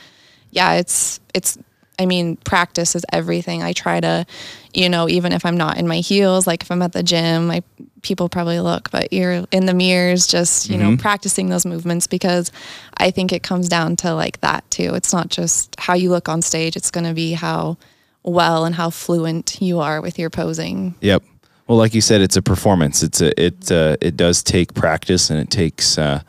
yeah, 0.52 0.74
it's, 0.76 1.20
it's, 1.34 1.58
I 2.00 2.06
mean, 2.06 2.36
practice 2.38 2.96
is 2.96 3.06
everything. 3.12 3.64
I 3.64 3.74
try 3.74 4.00
to, 4.00 4.26
you 4.74 4.90
know, 4.90 5.10
even 5.10 5.32
if 5.32 5.46
I'm 5.46 5.58
not 5.58 5.78
in 5.78 5.88
my 5.88 5.98
heels, 5.98 6.46
like 6.46 6.62
if 6.62 6.72
I'm 6.72 6.82
at 6.82 6.94
the 6.94 7.04
gym, 7.04 7.50
I 7.50 7.64
people 8.04 8.30
probably 8.30 8.60
look, 8.60 8.92
but 8.92 9.12
you're 9.12 9.46
in 9.52 9.66
the 9.66 9.74
mirrors, 9.74 10.28
just 10.28 10.70
you 10.70 10.78
know, 10.78 10.96
practicing 10.98 11.50
those 11.50 11.66
movements 11.66 12.08
because 12.08 12.52
I 12.98 13.12
think 13.12 13.34
it 13.34 13.44
comes 13.44 13.68
down 13.68 13.96
to 13.98 14.14
like 14.14 14.40
that 14.42 14.70
too. 14.70 14.94
It's 14.94 15.12
not 15.12 15.30
just 15.30 15.76
how 15.80 15.94
you 15.94 16.10
look 16.10 16.30
on 16.30 16.42
stage; 16.42 16.76
it's 16.76 16.92
going 16.92 17.06
to 17.06 17.14
be 17.14 17.34
how 17.34 17.78
well 18.24 18.66
and 18.66 18.76
how 18.76 18.90
fluent 18.90 19.62
you 19.62 19.80
are 19.80 20.02
with 20.02 20.20
your 20.20 20.30
posing. 20.30 20.96
Yep. 21.02 21.24
Well, 21.68 21.78
like 21.78 21.94
you 21.94 22.02
said, 22.02 22.22
it's 22.22 22.38
a 22.38 22.42
performance. 22.42 23.04
It's 23.04 23.22
a 23.22 23.44
it 23.44 23.72
uh, 23.72 23.98
it 24.00 24.16
does 24.16 24.44
take 24.44 24.74
practice, 24.74 25.30
and 25.30 25.40
it 25.40 25.50
takes 25.50 25.98
uh, 25.98 26.22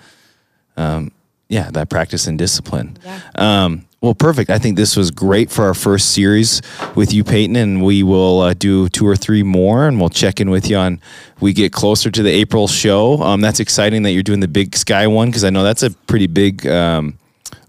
um, 0.76 1.12
yeah 1.48 1.70
that 1.70 1.90
practice 1.90 2.26
and 2.26 2.38
discipline. 2.38 2.98
Yeah. 3.04 3.20
Um, 3.36 3.87
well, 4.00 4.14
perfect. 4.14 4.48
I 4.50 4.58
think 4.58 4.76
this 4.76 4.96
was 4.96 5.10
great 5.10 5.50
for 5.50 5.64
our 5.64 5.74
first 5.74 6.12
series 6.14 6.62
with 6.94 7.12
you, 7.12 7.24
Peyton, 7.24 7.56
and 7.56 7.82
we 7.82 8.02
will 8.02 8.40
uh, 8.40 8.54
do 8.54 8.88
two 8.88 9.06
or 9.06 9.16
three 9.16 9.42
more, 9.42 9.88
and 9.88 9.98
we'll 9.98 10.08
check 10.08 10.40
in 10.40 10.50
with 10.50 10.70
you 10.70 10.76
on. 10.76 11.00
We 11.40 11.52
get 11.52 11.72
closer 11.72 12.10
to 12.10 12.22
the 12.22 12.30
April 12.30 12.68
show. 12.68 13.20
Um, 13.22 13.40
that's 13.40 13.60
exciting 13.60 14.02
that 14.04 14.12
you're 14.12 14.22
doing 14.22 14.40
the 14.40 14.48
Big 14.48 14.76
Sky 14.76 15.06
one 15.08 15.28
because 15.28 15.44
I 15.44 15.50
know 15.50 15.62
that's 15.64 15.82
a 15.82 15.90
pretty 15.90 16.26
big. 16.28 16.66
Um, 16.66 17.18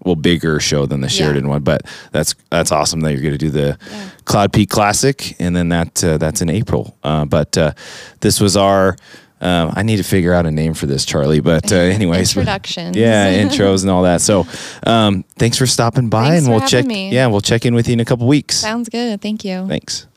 well, 0.06 0.16
bigger 0.16 0.62
show 0.62 0.86
than 0.86 1.02
the 1.02 1.10
Sheridan 1.10 1.50
one, 1.50 1.62
but 1.62 1.82
that's 2.14 2.34
that's 2.50 2.72
awesome 2.72 3.02
that 3.02 3.12
you're 3.12 3.22
going 3.22 3.34
to 3.34 3.38
do 3.38 3.50
the 3.50 3.78
Yeah. 3.92 4.10
Cloud 4.24 4.54
Peak 4.54 4.70
Classic, 4.70 5.36
and 5.42 5.54
then 5.56 5.70
that 5.70 6.02
uh, 6.04 6.18
that's 6.18 6.42
in 6.42 6.50
April. 6.50 6.96
Uh, 7.04 7.26
but 7.26 7.58
uh, 7.58 7.74
this 8.22 8.40
was 8.40 8.56
our. 8.56 8.96
Um, 9.42 9.72
I 9.76 9.84
need 9.84 9.98
to 9.98 10.04
figure 10.04 10.34
out 10.34 10.46
a 10.46 10.52
name 10.52 10.74
for 10.74 10.86
this, 10.86 11.06
Charlie. 11.06 11.40
But 11.40 11.72
uh, 11.72 11.76
anyways, 11.98 12.36
Introductions. 12.36 12.96
yeah, 12.98 13.32
intros 13.44 13.82
and 13.84 13.90
all 13.92 14.04
that. 14.04 14.22
So, 14.22 14.46
um, 14.86 15.24
thanks 15.38 15.58
for 15.58 15.66
stopping 15.66 16.10
by, 16.10 16.30
Thanks 16.32 16.46
and 16.46 16.56
we'll 16.56 16.68
check. 16.68 16.86
me. 16.86 17.12
Yeah, 17.12 17.28
we'll 17.28 17.42
check 17.42 17.66
in 17.66 17.74
with 17.74 17.88
you 17.88 17.94
in 17.94 18.00
a 18.00 18.06
couple 18.06 18.28
weeks. 18.28 18.56
Sounds 18.58 18.90
good. 18.90 19.22
Thank 19.22 19.46
you. 19.46 19.68
Thanks. 19.68 20.08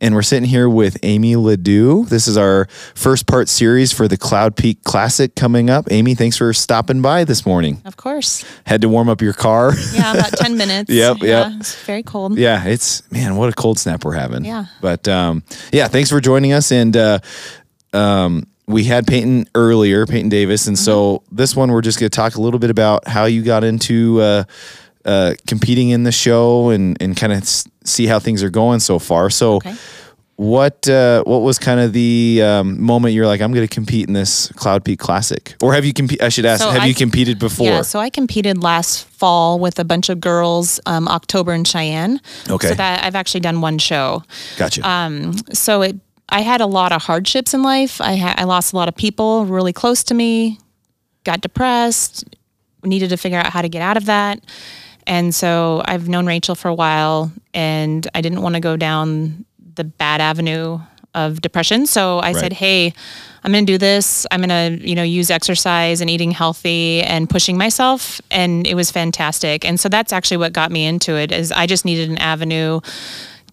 And 0.00 0.14
we're 0.14 0.22
sitting 0.22 0.48
here 0.48 0.68
with 0.68 0.96
Amy 1.02 1.34
Ledoux. 1.34 2.04
This 2.04 2.28
is 2.28 2.36
our 2.36 2.68
first 2.94 3.26
part 3.26 3.48
series 3.48 3.92
for 3.92 4.06
the 4.06 4.16
Cloud 4.16 4.54
Peak 4.56 4.84
Classic 4.84 5.34
coming 5.34 5.68
up. 5.70 5.86
Amy, 5.90 6.14
thanks 6.14 6.36
for 6.36 6.52
stopping 6.52 7.02
by 7.02 7.24
this 7.24 7.44
morning. 7.44 7.82
Of 7.84 7.96
course. 7.96 8.44
Had 8.64 8.80
to 8.82 8.88
warm 8.88 9.08
up 9.08 9.20
your 9.20 9.32
car. 9.32 9.72
Yeah, 9.92 10.14
about 10.14 10.32
10 10.38 10.56
minutes. 10.56 10.88
Yep, 10.90 11.16
yeah, 11.20 11.48
yep. 11.48 11.52
It's 11.60 11.74
very 11.84 12.04
cold. 12.04 12.38
Yeah, 12.38 12.64
it's 12.64 13.10
man, 13.10 13.34
what 13.36 13.48
a 13.48 13.52
cold 13.52 13.78
snap 13.80 14.04
we're 14.04 14.12
having. 14.14 14.44
Yeah. 14.44 14.66
But 14.80 15.08
um, 15.08 15.42
yeah, 15.72 15.88
thanks 15.88 16.10
for 16.10 16.20
joining 16.20 16.52
us. 16.52 16.70
And 16.70 16.96
uh, 16.96 17.18
um, 17.92 18.46
we 18.68 18.84
had 18.84 19.04
Peyton 19.06 19.46
earlier, 19.56 20.06
Peyton 20.06 20.28
Davis, 20.28 20.68
and 20.68 20.76
Mm-hmm. 20.76 20.84
so 20.84 21.22
this 21.32 21.56
one 21.56 21.72
we're 21.72 21.80
just 21.80 21.98
going 21.98 22.08
to 22.10 22.14
talk 22.14 22.36
a 22.36 22.40
little 22.40 22.60
bit 22.60 22.70
about 22.70 23.08
how 23.08 23.24
you 23.24 23.42
got 23.42 23.64
into 23.64 24.20
uh, 24.20 24.44
uh, 25.08 25.34
competing 25.46 25.88
in 25.90 26.04
the 26.04 26.12
show 26.12 26.70
and 26.70 26.96
and 27.02 27.16
kind 27.16 27.32
of 27.32 27.38
s- 27.42 27.66
see 27.84 28.06
how 28.06 28.18
things 28.20 28.42
are 28.42 28.50
going 28.50 28.80
so 28.80 28.98
far. 28.98 29.30
So. 29.30 29.56
Okay. 29.56 29.74
What 30.40 30.88
uh, 30.88 31.24
what 31.24 31.38
was 31.42 31.58
kind 31.58 31.80
of 31.80 31.92
the 31.92 32.40
um, 32.44 32.80
moment 32.80 33.12
you're 33.12 33.26
like 33.26 33.40
I'm 33.40 33.52
going 33.52 33.66
to 33.66 33.74
compete 33.74 34.06
in 34.06 34.14
this 34.14 34.52
Cloud 34.52 34.84
Peak 34.84 35.00
Classic, 35.00 35.56
or 35.60 35.74
have 35.74 35.84
you 35.84 35.92
compete? 35.92 36.22
I 36.22 36.28
should 36.28 36.46
ask, 36.46 36.62
So 36.62 36.70
have 36.70 36.82
I- 36.82 36.86
you 36.86 36.94
competed 36.94 37.40
before? 37.40 37.66
Yeah, 37.66 37.82
so 37.82 37.98
I 37.98 38.08
competed 38.08 38.62
last 38.62 39.04
fall 39.08 39.58
with 39.58 39.80
a 39.80 39.84
bunch 39.84 40.08
of 40.08 40.20
girls, 40.20 40.78
um, 40.86 41.08
October 41.08 41.52
in 41.54 41.64
Cheyenne. 41.64 42.20
Okay. 42.48 42.68
So 42.68 42.74
that 42.74 43.02
I've 43.02 43.16
actually 43.16 43.40
done 43.40 43.60
one 43.60 43.78
show. 43.78 44.22
gotcha. 44.56 44.88
Um, 44.88 45.32
so 45.52 45.82
it, 45.82 45.96
I 46.28 46.42
had 46.42 46.60
a 46.60 46.66
lot 46.66 46.92
of 46.92 47.02
hardships 47.02 47.52
in 47.52 47.64
life. 47.64 48.00
I 48.00 48.14
ha- 48.14 48.36
I 48.38 48.44
lost 48.44 48.72
a 48.72 48.76
lot 48.76 48.86
of 48.88 48.94
people 48.94 49.44
really 49.44 49.72
close 49.72 50.04
to 50.04 50.14
me, 50.14 50.60
got 51.24 51.40
depressed, 51.40 52.22
needed 52.84 53.10
to 53.10 53.16
figure 53.16 53.38
out 53.40 53.48
how 53.52 53.60
to 53.62 53.68
get 53.68 53.82
out 53.82 53.96
of 53.96 54.04
that. 54.06 54.38
And 55.08 55.34
so 55.34 55.82
I've 55.86 56.08
known 56.08 56.26
Rachel 56.26 56.54
for 56.54 56.68
a 56.68 56.74
while 56.74 57.32
and 57.54 58.06
I 58.14 58.20
didn't 58.20 58.42
want 58.42 58.54
to 58.54 58.60
go 58.60 58.76
down 58.76 59.44
the 59.74 59.82
bad 59.84 60.20
avenue 60.20 60.78
of 61.14 61.40
depression. 61.40 61.86
So 61.86 62.18
I 62.18 62.32
Right. 62.32 62.36
said, 62.36 62.52
"Hey, 62.52 62.92
I'm 63.42 63.50
going 63.50 63.64
to 63.64 63.72
do 63.72 63.78
this. 63.78 64.26
I'm 64.30 64.42
going 64.42 64.78
to, 64.80 64.86
you 64.88 64.94
know, 64.94 65.02
use 65.02 65.30
exercise 65.30 66.00
and 66.02 66.10
eating 66.10 66.30
healthy 66.32 67.02
and 67.02 67.28
pushing 67.28 67.56
myself." 67.56 68.20
And 68.30 68.66
it 68.66 68.74
was 68.74 68.90
fantastic. 68.90 69.64
And 69.64 69.80
so 69.80 69.88
that's 69.88 70.12
actually 70.12 70.36
what 70.36 70.52
got 70.52 70.70
me 70.70 70.84
into 70.84 71.16
it 71.16 71.32
is 71.32 71.50
I 71.50 71.66
just 71.66 71.84
needed 71.86 72.10
an 72.10 72.18
avenue 72.18 72.80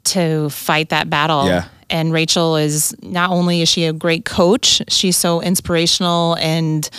to 0.05 0.49
fight 0.49 0.89
that 0.89 1.09
battle. 1.09 1.47
Yeah. 1.47 1.65
And 1.89 2.11
Rachel 2.11 2.57
is 2.57 2.93
not 3.01 3.29
only 3.29 3.61
is 3.61 3.69
she 3.69 3.85
a 3.85 3.93
great 3.93 4.25
coach, 4.25 4.81
she's 4.89 5.15
so 5.15 5.41
inspirational 5.41 6.35
and 6.35 6.89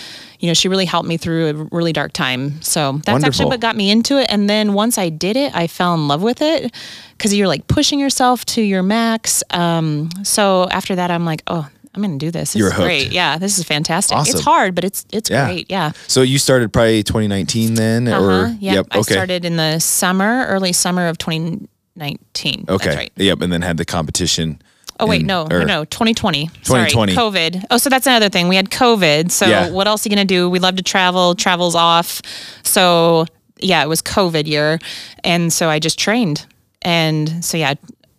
you 0.40 0.48
know, 0.48 0.54
she 0.54 0.68
really 0.68 0.84
helped 0.84 1.08
me 1.08 1.16
through 1.16 1.48
a 1.48 1.54
really 1.76 1.92
dark 1.92 2.12
time. 2.12 2.60
So 2.62 2.92
that's 2.92 3.08
Wonderful. 3.08 3.26
actually 3.28 3.46
what 3.46 3.60
got 3.60 3.76
me 3.76 3.90
into 3.90 4.18
it. 4.20 4.26
And 4.30 4.48
then 4.50 4.72
once 4.74 4.98
I 4.98 5.08
did 5.08 5.36
it, 5.36 5.54
I 5.54 5.66
fell 5.66 5.94
in 5.94 6.08
love 6.08 6.22
with 6.22 6.42
it 6.42 6.72
because 7.16 7.34
you're 7.34 7.48
like 7.48 7.66
pushing 7.68 7.98
yourself 7.98 8.44
to 8.46 8.62
your 8.62 8.82
max. 8.82 9.42
Um, 9.50 10.10
so 10.22 10.68
after 10.70 10.94
that, 10.96 11.10
I'm 11.10 11.24
like, 11.24 11.42
oh, 11.46 11.68
I'm 11.94 12.02
going 12.02 12.18
to 12.18 12.26
do 12.26 12.30
this. 12.30 12.52
This 12.52 12.58
You're 12.60 12.68
is 12.68 12.74
hooked. 12.74 12.84
great. 12.86 13.12
Yeah, 13.12 13.38
this 13.38 13.56
is 13.56 13.64
fantastic. 13.64 14.18
Awesome. 14.18 14.36
It's 14.36 14.44
hard, 14.44 14.74
but 14.74 14.84
it's 14.84 15.06
it's 15.12 15.30
Yeah. 15.30 15.46
great. 15.46 15.70
Yeah. 15.70 15.92
so 16.08 16.20
you 16.20 16.38
started 16.38 16.70
probably 16.70 17.02
2019 17.02 17.72
then, 17.74 18.06
or 18.08 18.12
Uh-huh. 18.44 18.54
Yep. 18.60 18.74
yep, 18.74 18.86
I 18.90 18.98
okay. 18.98 19.14
started 19.14 19.46
in 19.46 19.56
the 19.56 19.78
summer, 19.78 20.44
early 20.46 20.74
summer 20.74 21.06
of 21.08 21.16
2019. 21.16 22.66
Okay. 22.68 22.84
That's 22.84 22.96
right. 22.96 23.12
Yep. 23.16 23.40
And 23.40 23.52
then 23.52 23.62
had 23.62 23.76
the 23.78 23.84
competition. 23.86 24.60
Oh 24.98 25.06
wait, 25.06 25.20
in- 25.22 25.26
no, 25.26 25.46
or- 25.50 25.64
no, 25.64 25.84
2020. 25.84 26.46
2020. 26.64 27.14
Sorry, 27.14 27.30
COVID. 27.32 27.64
Oh, 27.70 27.76
so 27.78 27.90
that's 27.90 28.06
another 28.06 28.28
thing. 28.28 28.48
We 28.48 28.56
had 28.56 28.70
COVID. 28.70 29.30
So 29.30 29.46
Yeah. 29.46 29.68
what 29.70 29.86
else 29.86 30.04
are 30.04 30.08
you 30.08 30.14
gonna 30.16 30.24
do? 30.24 30.48
We 30.48 30.58
love 30.58 30.76
to 30.76 30.82
travel. 30.82 31.34
Travel's 31.34 31.74
off. 31.74 32.22
So 32.62 33.26
yeah, 33.58 33.82
it 33.82 33.88
was 33.88 34.02
COVID 34.02 34.46
year, 34.46 34.78
and 35.24 35.52
so 35.52 35.68
I 35.70 35.78
just 35.78 35.98
trained, 35.98 36.46
and 36.82 37.44
so 37.44 37.56
yeah, 37.56 37.74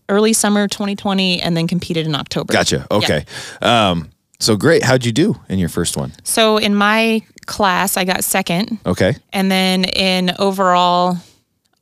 early 0.09 0.33
summer 0.33 0.67
2020, 0.67 1.41
and 1.41 1.55
then 1.57 1.67
competed 1.67 2.05
in 2.05 2.15
October. 2.15 2.53
Gotcha. 2.53 2.87
Yeah. 2.89 2.97
Okay. 2.97 3.25
Um, 3.61 4.09
so 4.39 4.55
great. 4.55 4.83
How'd 4.83 5.05
you 5.05 5.11
do 5.11 5.35
in 5.49 5.59
your 5.59 5.69
first 5.69 5.97
one? 5.97 6.13
So 6.23 6.57
in 6.57 6.75
my 6.75 7.21
class, 7.45 7.97
I 7.97 8.03
got 8.03 8.23
second, 8.23 8.79
Okay. 8.85 9.15
and 9.33 9.51
then 9.51 9.83
in 9.85 10.33
overall. 10.39 11.17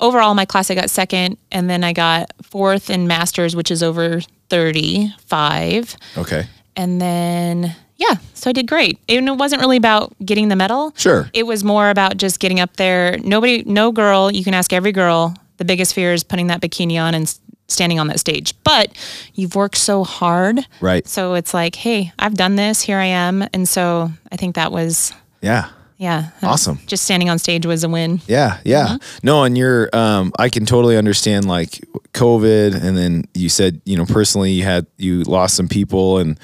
Overall, 0.02 0.34
my 0.36 0.44
class 0.44 0.70
I 0.70 0.76
got 0.76 0.90
second, 0.90 1.38
and 1.54 1.70
then 1.70 1.82
I 1.82 1.94
got 1.94 2.30
fourth 2.44 2.90
in 2.90 3.08
masters, 3.08 3.56
which 3.56 3.72
is 3.72 3.82
over 3.82 4.20
35. 4.50 5.96
Okay. 6.18 6.48
and 6.76 7.00
then 7.02 7.76
yeah 7.98 8.16
so 8.34 8.50
i 8.50 8.54
did 8.54 8.68
great 8.68 9.00
and 9.08 9.28
it 9.30 9.38
wasn't 9.38 9.62
really 9.62 9.78
about 9.78 10.14
getting 10.26 10.50
the 10.50 10.56
medal 10.56 10.92
Sure. 10.98 11.30
it 11.34 11.44
was 11.44 11.64
more 11.64 11.90
about 11.90 12.18
just 12.18 12.40
getting 12.42 12.60
up 12.60 12.76
there 12.76 13.18
nobody 13.20 13.64
no 13.66 13.92
girl 13.94 14.30
you 14.30 14.44
can 14.44 14.54
ask 14.54 14.74
every 14.74 14.92
girl 14.92 15.34
the 15.58 15.64
biggest 15.66 15.94
fear 15.94 16.12
is 16.12 16.24
putting 16.24 16.48
that 16.48 16.60
bikini 16.62 17.02
on 17.02 17.16
and 17.16 17.34
standing 17.70 17.98
on 18.00 18.08
that 18.08 18.20
stage 18.20 18.54
but 18.66 18.92
you've 19.34 19.56
worked 19.56 19.78
so 19.78 20.04
hard 20.04 20.60
Right. 20.82 21.08
so 21.08 21.34
it's 21.36 21.54
like 21.54 21.76
hey 21.76 22.12
i've 22.20 22.36
done 22.36 22.58
this 22.58 22.82
here 22.82 22.98
i 22.98 23.06
am 23.06 23.48
and 23.54 23.68
so 23.70 24.12
i 24.32 24.36
think 24.36 24.56
that 24.56 24.72
was 24.74 25.14
Yeah. 25.42 25.70
Yeah 25.98 26.30
Awesome. 26.44 26.80
just 26.88 27.04
standing 27.04 27.30
on 27.30 27.40
stage 27.40 27.66
was 27.66 27.84
a 27.84 27.90
win 27.90 28.20
Yeah. 28.28 28.60
Yeah. 28.66 28.88
Mm-hmm. 28.88 29.18
No, 29.28 29.44
and 29.46 29.58
you're, 29.58 29.90
um, 29.96 30.32
I 30.38 30.50
can 30.50 30.66
totally 30.66 30.98
understand 30.98 31.46
like 31.48 31.80
COVID. 32.14 32.76
And 32.76 32.98
then 32.98 33.24
you 33.34 33.50
said, 33.50 33.80
you 33.86 33.96
know, 33.98 34.06
personally 34.06 34.52
you 34.52 34.64
had, 34.64 34.86
you 34.98 35.24
lost 35.24 35.56
some 35.56 35.68
people 35.68 36.18
and, 36.20 36.38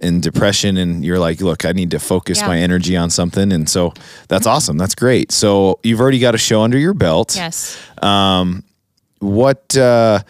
and 0.00 0.22
depression 0.22 0.76
and 0.78 1.04
you're 1.04 1.18
like, 1.18 1.40
look, 1.40 1.64
I 1.64 1.72
need 1.72 1.90
to 1.92 1.98
focus 1.98 2.40
Yeah. 2.40 2.48
my 2.48 2.58
energy 2.58 2.96
on 2.96 3.10
something. 3.10 3.52
And 3.52 3.68
so 3.68 3.92
that's 4.28 4.46
awesome. 4.46 4.78
That's 4.78 4.94
great. 4.94 5.32
So 5.32 5.78
you've 5.82 6.00
already 6.00 6.18
got 6.18 6.34
a 6.34 6.38
show 6.38 6.62
under 6.62 6.78
your 6.78 6.94
belt. 6.94 7.36
yes 7.36 7.76
Um, 8.02 8.64
what 9.20 9.76
uh 9.76 10.20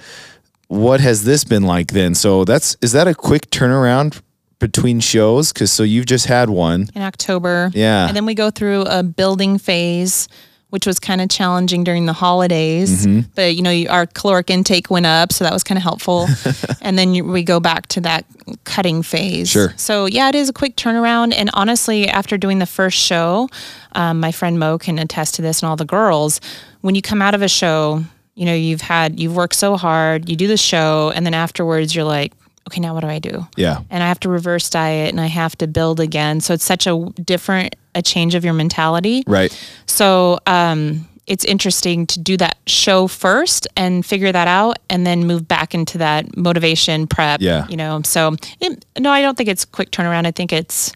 what 0.69 1.01
has 1.01 1.25
this 1.25 1.45
been 1.45 1.63
like 1.65 1.89
then 1.93 2.15
so 2.15 2.45
that's 2.45 2.77
is 2.81 2.93
that 2.93 3.07
a 3.09 3.15
quick 3.15 3.51
turnaround 3.51 4.21
between 4.65 4.99
shows? 4.99 5.53
Because 5.53 5.71
so 5.71 5.83
you've 5.83 6.07
just 6.07 6.25
had 6.25 6.49
one. 6.49 6.89
in 6.95 7.03
October. 7.03 7.71
Yeah. 7.75 8.07
And 8.07 8.17
then 8.17 8.25
we 8.25 8.35
go 8.35 8.51
through 8.51 8.83
a 8.83 9.03
building 9.03 9.59
phase, 9.59 10.27
which 10.71 10.87
was 10.87 10.99
kind 10.99 11.21
of 11.21 11.29
challenging 11.29 11.85
during 11.85 12.07
the 12.07 12.15
holidays. 12.15 13.07
Mm-hmm. 13.07 13.29
But, 13.35 13.57
you 13.57 13.63
know, 13.63 13.91
our 13.91 14.07
caloric 14.07 14.49
intake 14.49 14.91
went 14.91 15.05
up, 15.05 15.35
so 15.35 15.45
that 15.45 15.53
was 15.53 15.63
kind 15.63 15.77
of 15.77 15.83
helpful. 15.83 16.29
and 16.81 16.99
then 16.99 17.15
you, 17.15 17.25
we 17.25 17.43
go 17.43 17.61
back 17.61 17.89
to 17.89 18.01
that 18.01 18.25
cutting 18.65 19.03
phase. 19.03 19.51
Sure. 19.51 19.75
So, 19.77 20.07
yeah, 20.07 20.31
it 20.31 20.35
is 20.35 20.49
a 20.49 20.55
quick 20.55 20.77
turnaround. 20.77 21.35
And 21.37 21.51
honestly, 21.53 22.09
after 22.09 22.39
doing 22.39 22.59
the 22.59 22.67
first 22.67 22.97
show, 22.97 23.51
um, 23.93 24.19
my 24.19 24.33
friend 24.33 24.59
Mo 24.59 24.79
can 24.79 24.99
attest 24.99 25.35
to 25.35 25.43
this 25.43 25.63
and 25.63 25.69
all 25.69 25.77
the 25.77 25.85
girls, 25.85 26.41
when 26.81 26.95
you 26.95 27.03
come 27.03 27.21
out 27.21 27.35
of 27.35 27.43
a 27.43 27.49
show, 27.49 28.03
you 28.35 28.47
know, 28.47 28.55
you've 28.55 28.81
had, 28.81 29.21
you've 29.21 29.37
worked 29.37 29.57
so 29.57 29.77
hard, 29.77 30.31
you 30.31 30.37
do 30.37 30.49
the 30.49 30.57
show, 30.57 31.13
and 31.15 31.27
then 31.27 31.35
afterwards 31.35 31.95
you're 31.95 32.05
like, 32.05 32.33
okay, 32.69 32.81
now 32.81 32.95
what 32.95 33.01
do 33.01 33.09
I 33.09 33.19
do? 33.19 33.47
Yeah. 33.57 33.81
and 33.91 34.03
I 34.03 34.09
have 34.09 34.21
to 34.21 34.29
reverse 34.29 34.71
diet 34.71 35.11
and 35.11 35.21
I 35.21 35.27
have 35.27 35.57
to 35.59 35.67
build 35.67 36.01
again. 36.01 36.41
So 36.41 36.55
it's 36.55 36.65
such 36.65 36.87
a 36.87 37.11
different 37.23 37.77
a 37.95 38.03
change 38.03 38.35
of 38.35 38.45
your 38.45 38.55
mentality. 38.55 39.23
Right. 39.27 39.53
So 39.87 40.39
um, 40.47 41.09
it's 41.27 41.45
interesting 41.45 42.07
to 42.09 42.19
do 42.19 42.37
that 42.39 42.57
show 42.67 43.07
first 43.07 43.69
and 43.77 44.05
figure 44.05 44.33
that 44.33 44.49
out, 44.49 44.79
and 44.91 45.07
then 45.07 45.27
move 45.27 45.47
back 45.47 45.75
into 45.75 45.99
that 45.99 46.37
motivation 46.37 47.07
prep. 47.07 47.41
Yeah. 47.41 47.67
you 47.69 47.77
know. 47.77 48.03
So 48.05 48.35
it, 48.61 48.85
no, 48.99 49.11
I 49.11 49.23
don't 49.23 49.37
think 49.37 49.49
it's 49.49 49.65
quick 49.65 49.91
turnaround. 49.91 50.27
I 50.27 50.33
think 50.33 50.53
it's 50.53 50.93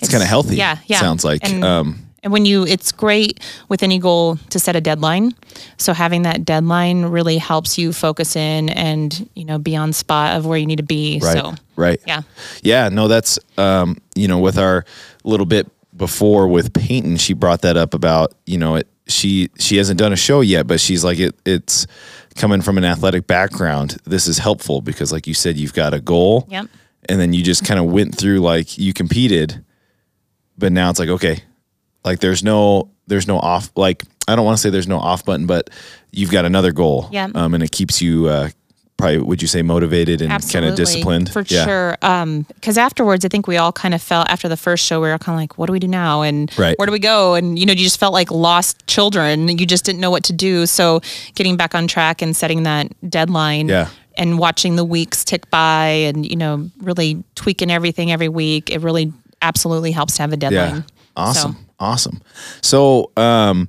It's 0.00 0.10
kind 0.10 0.22
of 0.22 0.28
healthy. 0.28 0.56
Yeah, 0.56 0.78
yeah. 0.86 1.00
Sounds 1.00 1.24
like. 1.24 1.42
And, 1.44 1.64
um, 1.64 1.98
and 2.24 2.32
when 2.32 2.46
you, 2.46 2.66
it's 2.66 2.90
great 2.90 3.38
with 3.68 3.82
any 3.82 3.98
goal 3.98 4.36
to 4.48 4.58
set 4.58 4.74
a 4.74 4.80
deadline. 4.80 5.34
So 5.76 5.92
having 5.92 6.22
that 6.22 6.44
deadline 6.44 7.04
really 7.04 7.36
helps 7.36 7.78
you 7.78 7.92
focus 7.92 8.34
in 8.34 8.70
and 8.70 9.28
you 9.34 9.44
know 9.44 9.58
be 9.58 9.76
on 9.76 9.92
spot 9.92 10.36
of 10.36 10.46
where 10.46 10.58
you 10.58 10.66
need 10.66 10.78
to 10.78 10.82
be. 10.82 11.20
right. 11.22 11.36
So 11.36 11.54
right. 11.76 12.00
yeah. 12.06 12.22
Yeah, 12.62 12.88
no, 12.88 13.06
that's 13.06 13.38
um, 13.58 13.98
you 14.14 14.26
know, 14.26 14.38
with 14.38 14.58
our 14.58 14.84
little 15.22 15.46
bit 15.46 15.70
before 15.96 16.48
with 16.48 16.72
Peyton, 16.72 17.18
she 17.18 17.34
brought 17.34 17.60
that 17.60 17.76
up 17.76 17.94
about, 17.94 18.34
you 18.46 18.58
know, 18.58 18.76
it 18.76 18.88
she 19.06 19.50
she 19.58 19.76
hasn't 19.76 19.98
done 19.98 20.14
a 20.14 20.16
show 20.16 20.40
yet, 20.40 20.66
but 20.66 20.80
she's 20.80 21.04
like 21.04 21.18
it 21.18 21.34
it's 21.44 21.86
coming 22.36 22.62
from 22.62 22.78
an 22.78 22.84
athletic 22.84 23.26
background. 23.26 23.98
This 24.04 24.26
is 24.26 24.38
helpful 24.38 24.80
because 24.80 25.12
like 25.12 25.26
you 25.26 25.34
said, 25.34 25.58
you've 25.58 25.74
got 25.74 25.92
a 25.92 26.00
goal. 26.00 26.46
Yep. 26.48 26.68
And 27.06 27.20
then 27.20 27.34
you 27.34 27.42
just 27.42 27.66
kind 27.66 27.78
of 27.78 27.86
went 27.92 28.14
through 28.16 28.38
like 28.38 28.78
you 28.78 28.94
competed, 28.94 29.62
but 30.56 30.72
now 30.72 30.88
it's 30.88 30.98
like, 30.98 31.10
okay, 31.10 31.42
like 32.04 32.20
there's 32.20 32.42
no 32.42 32.90
there's 33.06 33.26
no 33.26 33.38
off 33.38 33.70
like 33.76 34.02
I 34.28 34.36
don't 34.36 34.44
want 34.44 34.56
to 34.56 34.62
say 34.62 34.70
there's 34.70 34.88
no 34.88 34.98
off 34.98 35.24
button, 35.24 35.46
but 35.46 35.70
you've 36.12 36.30
got 36.30 36.44
another 36.44 36.72
goal. 36.72 37.08
Yeah. 37.12 37.28
Um, 37.34 37.54
and 37.54 37.62
it 37.62 37.70
keeps 37.72 38.00
you 38.00 38.28
uh 38.28 38.50
probably 38.96 39.18
would 39.18 39.42
you 39.42 39.48
say 39.48 39.60
motivated 39.60 40.22
and 40.22 40.30
kind 40.52 40.64
of 40.64 40.76
disciplined? 40.76 41.28
for 41.30 41.42
Yeah. 41.48 41.64
sure. 41.64 41.98
Um, 42.00 42.42
because 42.54 42.78
afterwards, 42.78 43.24
I 43.24 43.28
think 43.28 43.48
we 43.48 43.56
all 43.56 43.72
kind 43.72 43.92
of 43.92 44.00
felt 44.00 44.28
after 44.30 44.48
the 44.48 44.56
first 44.56 44.84
show, 44.86 45.00
we 45.00 45.08
were 45.08 45.18
kind 45.18 45.34
of 45.36 45.40
like, 45.42 45.58
"What 45.58 45.66
do 45.66 45.72
we 45.72 45.80
do 45.80 45.88
now?" 45.88 46.22
and 46.22 46.50
Right. 46.56 46.78
"Where 46.78 46.86
do 46.86 46.92
we 46.92 47.00
go?" 47.00 47.34
And 47.34 47.58
you 47.58 47.66
know, 47.66 47.72
you 47.72 47.82
just 47.84 47.98
felt 47.98 48.12
like 48.14 48.30
lost 48.30 48.86
children. 48.86 49.48
You 49.48 49.66
just 49.66 49.84
didn't 49.84 50.00
know 50.00 50.10
what 50.12 50.22
to 50.24 50.32
do. 50.32 50.64
So, 50.66 51.00
getting 51.34 51.56
back 51.56 51.74
on 51.74 51.88
track 51.88 52.22
and 52.22 52.36
setting 52.36 52.62
that 52.62 52.86
deadline, 53.10 53.68
Yeah. 53.68 53.88
and 54.16 54.38
watching 54.38 54.76
the 54.76 54.84
weeks 54.84 55.24
tick 55.24 55.50
by, 55.50 55.86
and 56.08 56.24
you 56.24 56.36
know, 56.36 56.70
really 56.80 57.22
tweaking 57.34 57.70
everything 57.72 58.12
every 58.12 58.28
week, 58.28 58.70
it 58.70 58.80
really 58.80 59.12
absolutely 59.42 59.90
helps 59.90 60.14
to 60.16 60.22
have 60.22 60.32
a 60.32 60.36
deadline. 60.36 60.76
Yeah. 60.76 60.82
Awesome. 61.16 61.52
So- 61.52 61.58
Awesome. 61.80 62.20
So, 62.62 63.10
um, 63.16 63.68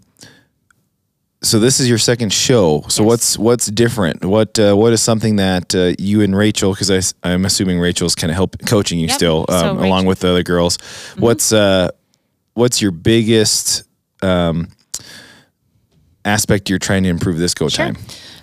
so 1.42 1.60
this 1.60 1.80
is 1.80 1.88
your 1.90 1.98
second 1.98 2.32
show. 2.34 2.84
So 2.88 3.04
Yes. 3.04 3.08
what's 3.08 3.38
what's 3.38 3.66
different? 3.68 4.26
What 4.26 4.58
uh, 4.58 4.74
what 4.76 4.94
is 4.94 5.02
something 5.02 5.36
that 5.36 5.76
uh, 5.76 5.94
you 6.00 6.22
and 6.22 6.36
Rachel? 6.36 6.72
Because 6.74 7.14
I 7.24 7.30
am 7.30 7.46
assuming 7.46 7.80
Rachel's 7.80 8.16
kind 8.16 8.32
of 8.32 8.36
help 8.36 8.56
coaching 8.66 9.00
you 9.00 9.08
Yep. 9.08 9.16
still, 9.16 9.46
So 9.50 9.56
um, 9.56 9.78
along 9.78 9.78
Rachel- 9.78 9.98
Mm-hmm. 10.00 10.08
with 10.08 10.20
the 10.20 10.30
other 10.30 10.44
girls. 10.44 10.78
What's 11.18 11.52
uh, 11.52 11.90
what's 12.54 12.82
your 12.82 12.92
biggest 12.92 13.84
um, 14.24 14.70
aspect 16.24 16.70
you're 16.70 16.80
trying 16.80 17.04
to 17.04 17.10
improve 17.10 17.38
this 17.38 17.54
go 17.54 17.70
Sure. 17.70 17.86
time? 17.86 17.98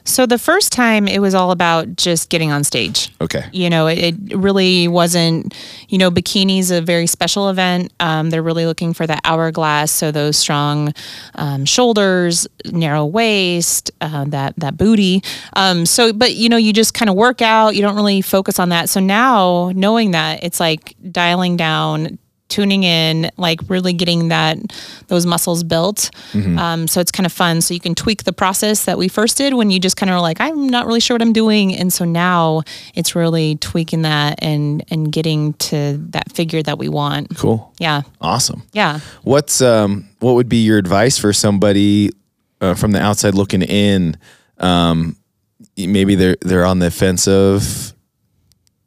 So 0.05 0.27
the 0.27 0.38
first 0.38 0.73
time, 0.73 1.07
it 1.07 1.21
was 1.21 1.35
all 1.35 1.51
about 1.51 1.97
just 1.97 2.29
getting 2.29 2.51
on 2.51 2.65
stage. 2.65 3.11
Okay. 3.21 3.45
you 3.53 3.71
know, 3.71 3.87
it, 3.87 3.99
it 3.99 4.37
really 4.37 4.88
wasn't, 4.88 5.55
you 5.88 5.99
know, 5.99 6.11
bikini's 6.11 6.71
a 6.71 6.81
very 6.81 7.07
special 7.07 7.49
event. 7.49 7.93
Um, 8.01 8.31
they're 8.31 8.43
really 8.43 8.67
looking 8.67 8.95
for 8.95 9.07
that 9.07 9.21
hourglass, 9.25 9.91
so 9.93 10.11
those 10.11 10.37
strong 10.37 10.93
um, 11.37 11.65
shoulders, 11.65 12.47
narrow 12.67 13.05
waist, 13.07 13.91
uh, 14.01 14.25
that 14.27 14.55
that 14.57 14.77
booty. 14.77 15.23
Um, 15.55 15.87
so, 15.87 16.12
but 16.12 16.35
you 16.35 16.49
know, 16.49 16.57
you 16.57 16.73
just 16.73 16.95
kind 16.95 17.09
of 17.09 17.17
work 17.17 17.41
out. 17.43 17.77
You 17.77 17.83
don't 17.83 17.97
really 17.97 18.23
focus 18.23 18.59
on 18.59 18.71
that. 18.71 18.88
So 18.88 19.01
now, 19.01 19.71
knowing 19.75 20.12
that, 20.12 20.43
it's 20.43 20.61
like 20.61 20.97
dialing 21.11 21.57
down. 21.57 22.19
Tuning 22.53 22.85
in, 22.85 23.31
like 23.38 23.61
really 23.69 23.95
getting 23.95 24.29
that 24.29 24.59
those 25.09 25.25
muscles 25.25 25.65
built. 25.65 26.11
Um, 26.59 26.87
so 26.87 27.01
it's 27.01 27.11
kind 27.11 27.25
of 27.25 27.33
fun. 27.33 27.62
So 27.62 27.73
you 27.73 27.81
can 27.81 27.95
tweak 27.95 28.25
the 28.25 28.33
process 28.33 28.85
that 28.85 28.99
we 28.99 29.09
first 29.09 29.38
did 29.38 29.55
when 29.55 29.71
you 29.71 29.81
just 29.81 29.97
kind 29.97 30.11
of 30.11 30.17
were 30.17 30.21
like, 30.21 30.38
I'm 30.38 30.69
not 30.69 30.87
really 30.87 31.01
sure 31.01 31.15
what 31.15 31.23
I'm 31.23 31.33
doing. 31.33 31.75
And 31.75 31.91
so 31.91 32.05
now 32.05 32.62
it's 32.95 33.15
really 33.15 33.57
tweaking 33.57 34.03
that 34.03 34.38
and 34.43 34.85
and 34.91 35.11
getting 35.11 35.55
to 35.55 35.97
that 36.11 36.31
figure 36.33 36.62
that 36.62 36.79
we 36.79 36.88
want. 36.91 37.37
Cool. 37.38 37.73
Yeah. 37.79 38.03
Awesome. 38.21 38.62
Yeah. 38.73 39.01
What's 39.23 39.62
um 39.62 40.05
what 40.21 40.35
would 40.35 40.49
be 40.49 40.62
your 40.65 40.79
advice 40.79 41.19
for 41.19 41.33
somebody 41.33 42.11
uh, 42.61 42.75
from 42.75 42.93
the 42.93 43.01
outside 43.01 43.35
looking 43.35 43.62
in? 43.62 44.17
Um, 44.59 45.17
maybe 45.77 46.15
they're 46.17 46.37
they're 46.43 46.67
on 46.67 46.81
the 46.81 46.91
fence 46.91 47.27
of, 47.27 47.95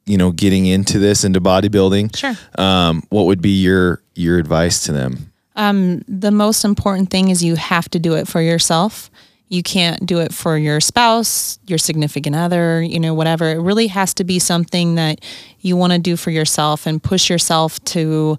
you 0.06 0.18
know, 0.18 0.32
getting 0.32 0.66
into 0.66 1.00
this 1.00 1.24
into 1.24 1.42
bodybuilding. 1.42 2.16
Sure. 2.16 2.34
Um, 2.58 3.04
what 3.10 3.26
would 3.26 3.42
be 3.42 3.62
your 3.62 4.02
your 4.14 4.38
advice 4.38 4.84
to 4.86 4.92
them? 4.92 5.32
Um, 5.56 6.04
the 6.08 6.32
most 6.32 6.66
important 6.66 7.10
thing 7.10 7.30
is 7.30 7.44
you 7.44 7.56
have 7.56 7.90
to 7.90 8.00
do 8.00 8.16
it 8.16 8.28
for 8.28 8.42
yourself. 8.42 9.10
You 9.48 9.64
can't 9.64 10.06
do 10.06 10.20
it 10.20 10.34
for 10.34 10.58
your 10.58 10.82
spouse, 10.82 11.60
your 11.68 11.78
significant 11.78 12.36
other, 12.36 12.82
you 12.82 13.00
know, 13.00 13.14
whatever. 13.14 13.52
It 13.52 13.60
really 13.60 13.88
has 13.88 14.14
to 14.16 14.24
be 14.24 14.40
something 14.40 14.96
that 14.96 15.24
you 15.60 15.78
want 15.78 15.94
to 15.94 16.00
do 16.00 16.18
for 16.18 16.32
yourself 16.32 16.88
and 16.88 17.02
push 17.02 17.30
yourself 17.30 17.82
to, 17.86 18.38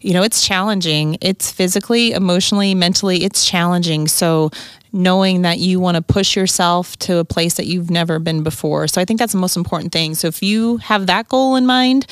you 0.00 0.12
know, 0.12 0.22
it's 0.22 0.46
challenging. 0.46 1.18
It's 1.20 1.50
physically, 1.50 2.12
emotionally, 2.12 2.74
mentally, 2.74 3.24
it's 3.24 3.44
challenging. 3.44 4.06
So, 4.06 4.50
knowing 4.94 5.42
that 5.42 5.58
you 5.58 5.80
want 5.80 5.96
to 5.96 6.02
push 6.02 6.36
yourself 6.36 6.96
to 7.00 7.18
a 7.18 7.24
place 7.24 7.54
that 7.56 7.66
you've 7.66 7.90
never 7.90 8.18
been 8.18 8.42
before. 8.42 8.88
So, 8.88 9.00
I 9.00 9.04
think 9.04 9.18
that's 9.18 9.32
the 9.32 9.38
most 9.40 9.56
important 9.56 9.92
thing. 9.92 10.14
So, 10.14 10.28
if 10.28 10.42
you 10.42 10.78
have 10.78 11.06
that 11.08 11.28
goal 11.28 11.56
in 11.56 11.66
mind, 11.66 12.06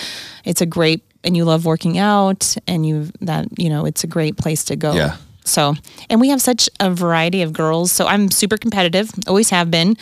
it's 0.44 0.60
a 0.60 0.66
great 0.66 1.02
and 1.24 1.36
you 1.36 1.44
love 1.44 1.64
working 1.64 1.98
out 1.98 2.56
and 2.66 2.84
you 2.84 3.08
that 3.20 3.46
you 3.56 3.70
know 3.70 3.86
it's 3.86 4.02
a 4.02 4.08
great 4.08 4.36
place 4.36 4.64
to 4.64 4.74
go 4.74 4.92
Yeah. 4.92 5.16
so 5.44 5.74
and 6.10 6.20
we 6.20 6.30
have 6.30 6.42
such 6.42 6.68
a 6.80 6.90
variety 6.90 7.42
of 7.42 7.52
girls 7.52 7.92
so 7.92 8.06
i'm 8.08 8.28
super 8.28 8.56
competitive 8.56 9.08
always 9.28 9.50
have 9.50 9.70
been 9.70 9.96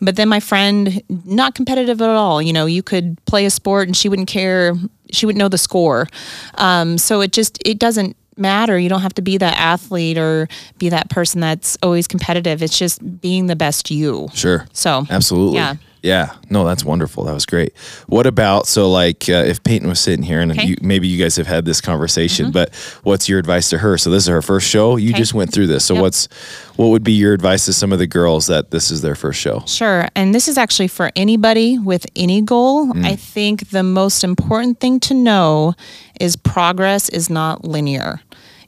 but 0.00 0.16
then 0.16 0.30
my 0.30 0.40
friend 0.40 1.02
not 1.26 1.54
competitive 1.54 2.00
at 2.00 2.08
all 2.08 2.40
you 2.40 2.54
know 2.54 2.64
you 2.64 2.82
could 2.82 3.22
play 3.26 3.44
a 3.44 3.50
sport 3.50 3.86
and 3.86 3.94
she 3.94 4.08
wouldn't 4.08 4.28
care 4.28 4.74
she 5.10 5.26
wouldn't 5.26 5.38
know 5.40 5.50
the 5.50 5.58
score 5.58 6.08
um, 6.54 6.96
so 6.96 7.20
it 7.20 7.32
just 7.32 7.58
it 7.66 7.78
doesn't 7.78 8.16
matter 8.36 8.78
you 8.78 8.88
don't 8.88 9.02
have 9.02 9.14
to 9.14 9.22
be 9.22 9.36
that 9.38 9.56
athlete 9.58 10.16
or 10.18 10.48
be 10.78 10.88
that 10.88 11.10
person 11.10 11.40
that's 11.40 11.76
always 11.82 12.08
competitive 12.08 12.62
it's 12.62 12.78
just 12.78 13.20
being 13.20 13.46
the 13.46 13.56
best 13.56 13.90
you 13.90 14.28
Sure. 14.34 14.66
so 14.72 15.06
Absolutely. 15.10 15.56
Yeah. 15.56 15.74
Yeah. 16.02 16.34
No, 16.50 16.64
that's 16.64 16.84
wonderful. 16.84 17.24
That 17.24 17.32
was 17.34 17.46
great. 17.46 17.72
What 18.08 18.26
about 18.26 18.66
so 18.66 18.90
like 18.90 19.28
uh, 19.28 19.44
if 19.46 19.62
Peyton 19.62 19.88
was 19.88 20.00
sitting 20.00 20.24
here 20.24 20.40
and 20.40 20.50
Okay. 20.52 20.60
Mm-hmm. 20.62 20.68
you, 20.70 20.76
maybe 20.82 21.06
you 21.06 21.22
guys 21.22 21.36
have 21.36 21.46
had 21.46 21.64
this 21.64 21.80
conversation, 21.80 22.50
but 22.50 22.74
what's 23.04 23.28
your 23.28 23.38
advice 23.38 23.70
to 23.70 23.78
her? 23.78 23.96
So 23.96 24.10
this 24.10 24.24
is 24.24 24.28
her 24.28 24.42
first 24.42 24.68
show. 24.68 24.96
You 24.96 25.10
Okay. 25.10 25.18
just 25.18 25.32
went 25.32 25.52
through 25.52 25.68
this. 25.68 25.84
So 25.84 25.94
Yep. 25.94 26.02
what's 26.02 26.28
what 26.76 26.88
would 26.88 27.04
be 27.04 27.12
your 27.12 27.32
advice 27.34 27.66
to 27.66 27.72
some 27.72 27.92
of 27.92 27.98
the 28.00 28.06
girls 28.08 28.46
that 28.48 28.70
this 28.72 28.90
is 28.90 29.00
their 29.02 29.14
first 29.14 29.40
show? 29.40 29.62
Sure. 29.66 30.08
And 30.16 30.34
this 30.34 30.48
is 30.48 30.58
actually 30.58 30.88
for 30.88 31.10
anybody 31.14 31.78
with 31.78 32.04
any 32.16 32.40
goal. 32.42 32.86
Mm. 32.92 33.04
I 33.04 33.14
think 33.16 33.70
the 33.70 33.82
most 33.84 34.24
important 34.24 34.80
thing 34.80 34.98
to 35.00 35.14
know 35.14 35.74
is 36.20 36.34
progress 36.34 37.08
is 37.10 37.30
not 37.30 37.64
linear. 37.64 38.20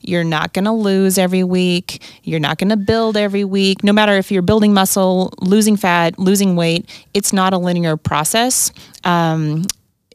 You're 0.09 0.25
not 0.25 0.53
going 0.53 0.65
to 0.65 0.73
lose 0.73 1.19
every 1.19 1.45
week. 1.45 2.03
You're 2.23 2.41
not 2.41 2.59
going 2.59 2.71
to 2.71 2.77
build 2.77 3.17
every 3.17 3.45
week. 3.45 3.83
No 3.83 3.93
matter 3.93 4.17
if 4.17 4.31
you're 4.31 4.43
building 4.43 4.75
muscle, 4.75 5.33
losing 5.41 5.77
fat, 5.77 6.19
losing 6.19 6.57
weight, 6.57 6.89
it's 7.15 7.33
not 7.33 7.53
a 7.53 7.59
linear 7.59 7.97
process. 7.97 8.73
Um, 9.05 9.65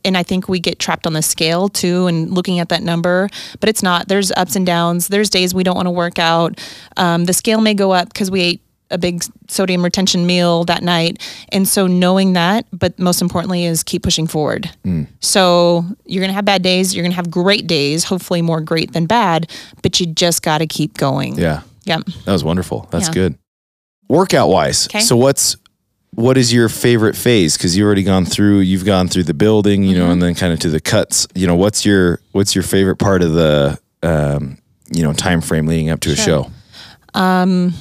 and 0.06 0.18
I 0.18 0.24
think 0.24 0.48
we 0.48 0.60
get 0.60 0.80
trapped 0.80 1.06
on 1.06 1.14
the 1.14 1.22
scale 1.22 1.70
too 1.70 2.08
and 2.08 2.32
looking 2.32 2.60
at 2.60 2.70
that 2.70 2.84
number, 2.84 3.30
but 3.60 3.70
it's 3.70 3.84
not. 3.84 4.08
There's 4.08 4.32
ups 4.32 4.56
and 4.56 4.66
downs. 4.66 5.08
There's 5.08 5.30
days 5.30 5.54
we 5.54 5.64
don't 5.64 5.76
want 5.76 5.88
to 5.88 5.92
work 5.92 6.20
out. 6.20 6.60
Um, 6.98 7.26
the 7.26 7.34
scale 7.34 7.62
may 7.62 7.74
go 7.74 7.92
up 7.92 8.08
because 8.08 8.32
we 8.32 8.42
ate 8.42 8.62
a 8.92 8.98
big 8.98 9.24
sodium 9.48 9.84
retention 9.84 10.26
meal 10.26 10.64
that 10.66 10.82
night. 10.84 11.22
And 11.50 11.68
so 11.68 11.86
knowing 11.88 12.34
that, 12.34 12.66
but 12.74 12.98
most 13.00 13.22
importantly, 13.22 13.66
is 13.66 13.84
keep 13.84 14.04
pushing 14.04 14.26
forward. 14.28 14.70
So 15.20 15.86
you're 16.06 16.22
going 16.22 16.30
to 16.30 16.34
have 16.36 16.46
bad 16.46 16.64
days. 16.64 16.96
You're 16.96 17.04
going 17.04 17.12
to 17.12 17.16
have 17.18 17.30
great 17.30 17.68
days, 17.68 18.04
hopefully 18.04 18.42
more 18.42 18.62
great 18.62 18.94
than 18.94 19.06
bad, 19.06 19.50
but 19.84 20.00
you 20.00 20.06
just 20.08 20.42
got 20.42 20.58
to 20.60 20.68
keep 20.68 20.98
going. 20.98 21.36
Yeah. 21.38 21.62
Yep. 21.86 22.06
That 22.26 22.32
was 22.34 22.44
wonderful. 22.44 22.88
That's 22.92 23.08
Yeah. 23.10 23.14
good. 23.14 23.38
Workout 24.08 24.50
wise. 24.50 24.88
Okay. 24.88 25.02
So 25.02 25.16
what's 25.16 25.56
what 26.16 26.38
is 26.38 26.52
your 26.52 26.68
favorite 26.70 27.16
phase? 27.16 27.56
Because 27.56 27.78
you 27.78 27.86
already 27.86 28.02
gone 28.04 28.26
through, 28.26 28.60
you've 28.62 28.84
gone 28.86 29.08
through 29.08 29.24
the 29.26 29.34
building, 29.36 29.84
you 29.84 29.92
Mm-hmm. 29.92 30.00
know, 30.00 30.12
and 30.12 30.22
then 30.22 30.34
kind 30.34 30.52
of 30.52 30.60
to 30.62 30.70
the 30.70 30.80
cuts. 30.80 31.28
You 31.36 31.46
know, 31.46 31.56
what's 31.56 31.86
your 31.86 32.20
what's 32.32 32.56
your 32.56 32.64
favorite 32.64 32.98
part 32.98 33.22
of 33.22 33.34
the 33.34 33.78
um, 34.02 34.58
you 34.92 35.04
know 35.04 35.14
time 35.14 35.42
frame 35.42 35.68
leading 35.68 35.90
up 35.92 36.00
to 36.02 36.12
a 36.12 36.16
show? 36.16 36.50
Um, 37.14 37.74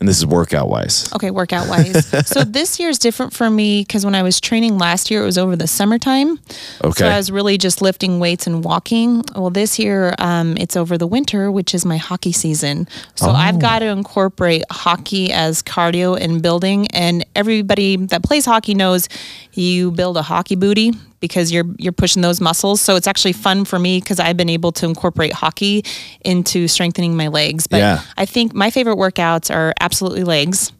and 0.00 0.08
this 0.08 0.16
is 0.16 0.26
workout 0.26 0.70
wise. 0.70 1.12
Okay, 1.12 1.30
workout 1.30 1.68
wise. 1.68 2.06
so 2.26 2.42
this 2.42 2.80
year's 2.80 2.98
different 2.98 3.34
for 3.34 3.50
me 3.50 3.82
because 3.82 4.04
when 4.04 4.14
I 4.14 4.22
was 4.22 4.40
training 4.40 4.78
last 4.78 5.10
year, 5.10 5.22
it 5.22 5.26
was 5.26 5.36
over 5.36 5.56
the 5.56 5.66
summertime. 5.66 6.40
Okay. 6.82 7.00
So 7.00 7.06
I 7.06 7.18
was 7.18 7.30
really 7.30 7.58
just 7.58 7.82
lifting 7.82 8.18
weights 8.18 8.46
and 8.46 8.64
walking. 8.64 9.22
Well, 9.36 9.50
this 9.50 9.78
year 9.78 10.14
um, 10.18 10.56
it's 10.56 10.74
over 10.74 10.96
the 10.96 11.06
winter, 11.06 11.52
which 11.52 11.74
is 11.74 11.84
my 11.84 11.98
hockey 11.98 12.32
season. 12.32 12.88
So 13.14 13.30
I've 13.30 13.58
got 13.58 13.80
to 13.80 13.86
incorporate 13.86 14.64
hockey 14.70 15.32
as 15.32 15.62
cardio 15.62 16.18
and 16.18 16.40
building. 16.40 16.86
And 16.88 17.26
everybody 17.36 17.96
that 17.96 18.22
plays 18.22 18.46
hockey 18.46 18.74
knows 18.74 19.06
you 19.52 19.90
build 19.90 20.16
a 20.16 20.22
hockey 20.22 20.56
booty 20.56 20.92
because 21.20 21.52
you're 21.52 21.66
you're 21.78 21.92
pushing 21.92 22.22
those 22.22 22.40
muscles. 22.40 22.80
So 22.80 22.96
it's 22.96 23.06
actually 23.06 23.32
fun 23.34 23.64
for 23.64 23.78
me 23.78 24.00
because 24.00 24.18
I've 24.18 24.36
been 24.36 24.48
able 24.48 24.72
to 24.72 24.86
incorporate 24.86 25.32
hockey 25.32 25.84
into 26.24 26.66
strengthening 26.68 27.16
my 27.16 27.28
legs. 27.28 27.66
But 27.66 27.78
Yeah. 27.78 28.02
I 28.16 28.26
think 28.26 28.54
my 28.54 28.70
favorite 28.70 28.96
workouts 28.96 29.54
are 29.54 29.74
absolutely 29.80 30.24
legs. 30.24 30.72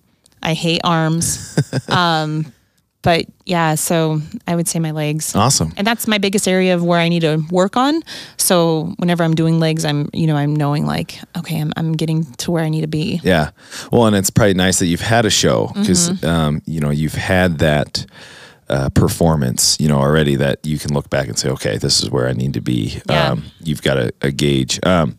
I 0.43 0.55
hate 0.55 0.81
arms. 0.85 1.59
um, 1.89 2.53
but 3.03 3.25
yeah, 3.47 3.77
so 3.77 4.21
I 4.47 4.55
would 4.57 4.69
say 4.69 4.79
my 4.79 4.91
legs. 4.91 5.35
Awesome. 5.35 5.73
And 5.79 5.87
that's 5.87 6.07
my 6.07 6.19
biggest 6.19 6.47
area 6.47 6.75
of 6.75 6.85
where 6.85 6.99
I 7.01 7.09
need 7.09 7.21
to 7.21 7.43
work 7.51 7.75
on. 7.77 8.03
So 8.37 8.93
whenever 8.99 9.25
I'm 9.25 9.35
doing 9.35 9.59
legs, 9.59 9.87
I'm, 9.87 10.11
you 10.13 10.27
know, 10.27 10.37
I'm 10.37 10.55
knowing 10.55 10.85
like, 10.85 11.19
okay, 11.39 11.59
I'm, 11.59 11.73
I'm 11.79 11.93
getting 11.93 12.25
to 12.35 12.51
where 12.51 12.63
I 12.63 12.69
need 12.69 12.83
to 12.83 12.89
be. 12.89 13.21
Yeah. 13.25 13.51
Well, 13.91 14.05
and 14.07 14.15
it's 14.15 14.29
probably 14.29 14.53
nice 14.53 14.81
that 14.81 14.87
you've 14.87 15.01
had 15.01 15.25
a 15.25 15.31
show 15.31 15.71
because, 15.75 16.11
Mm-hmm. 16.11 16.27
um, 16.27 16.63
you 16.67 16.81
know, 16.81 16.91
you've 16.91 17.15
had 17.15 17.59
that 17.61 18.05
uh, 18.71 18.89
performance, 18.91 19.77
you 19.81 19.89
know, 19.89 19.99
already 19.99 20.37
that 20.37 20.65
you 20.65 20.79
can 20.79 20.95
look 20.95 21.11
back 21.11 21.29
and 21.29 21.39
say, 21.39 21.51
okay, 21.51 21.77
this 21.77 22.03
is 22.03 22.09
where 22.11 22.29
I 22.29 22.33
need 22.33 22.55
to 22.55 22.61
be. 22.61 23.01
Yeah. 23.11 23.31
Um, 23.33 23.45
you've 23.63 23.83
got 23.83 23.99
a, 23.99 24.13
a 24.23 24.31
gauge. 24.31 24.81
Um, 24.85 25.19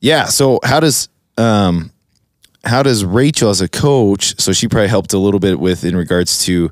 yeah. 0.00 0.24
So 0.24 0.58
how 0.64 0.80
does, 0.80 1.08
um, 1.38 1.92
how 2.64 2.82
does 2.82 3.04
Rachel 3.04 3.50
as 3.50 3.60
a 3.60 3.68
coach, 3.68 4.40
so 4.40 4.52
she 4.52 4.68
probably 4.68 4.88
helped 4.88 5.12
a 5.12 5.18
little 5.18 5.40
bit 5.40 5.60
with 5.60 5.84
in 5.84 5.94
regards 5.96 6.44
to 6.46 6.70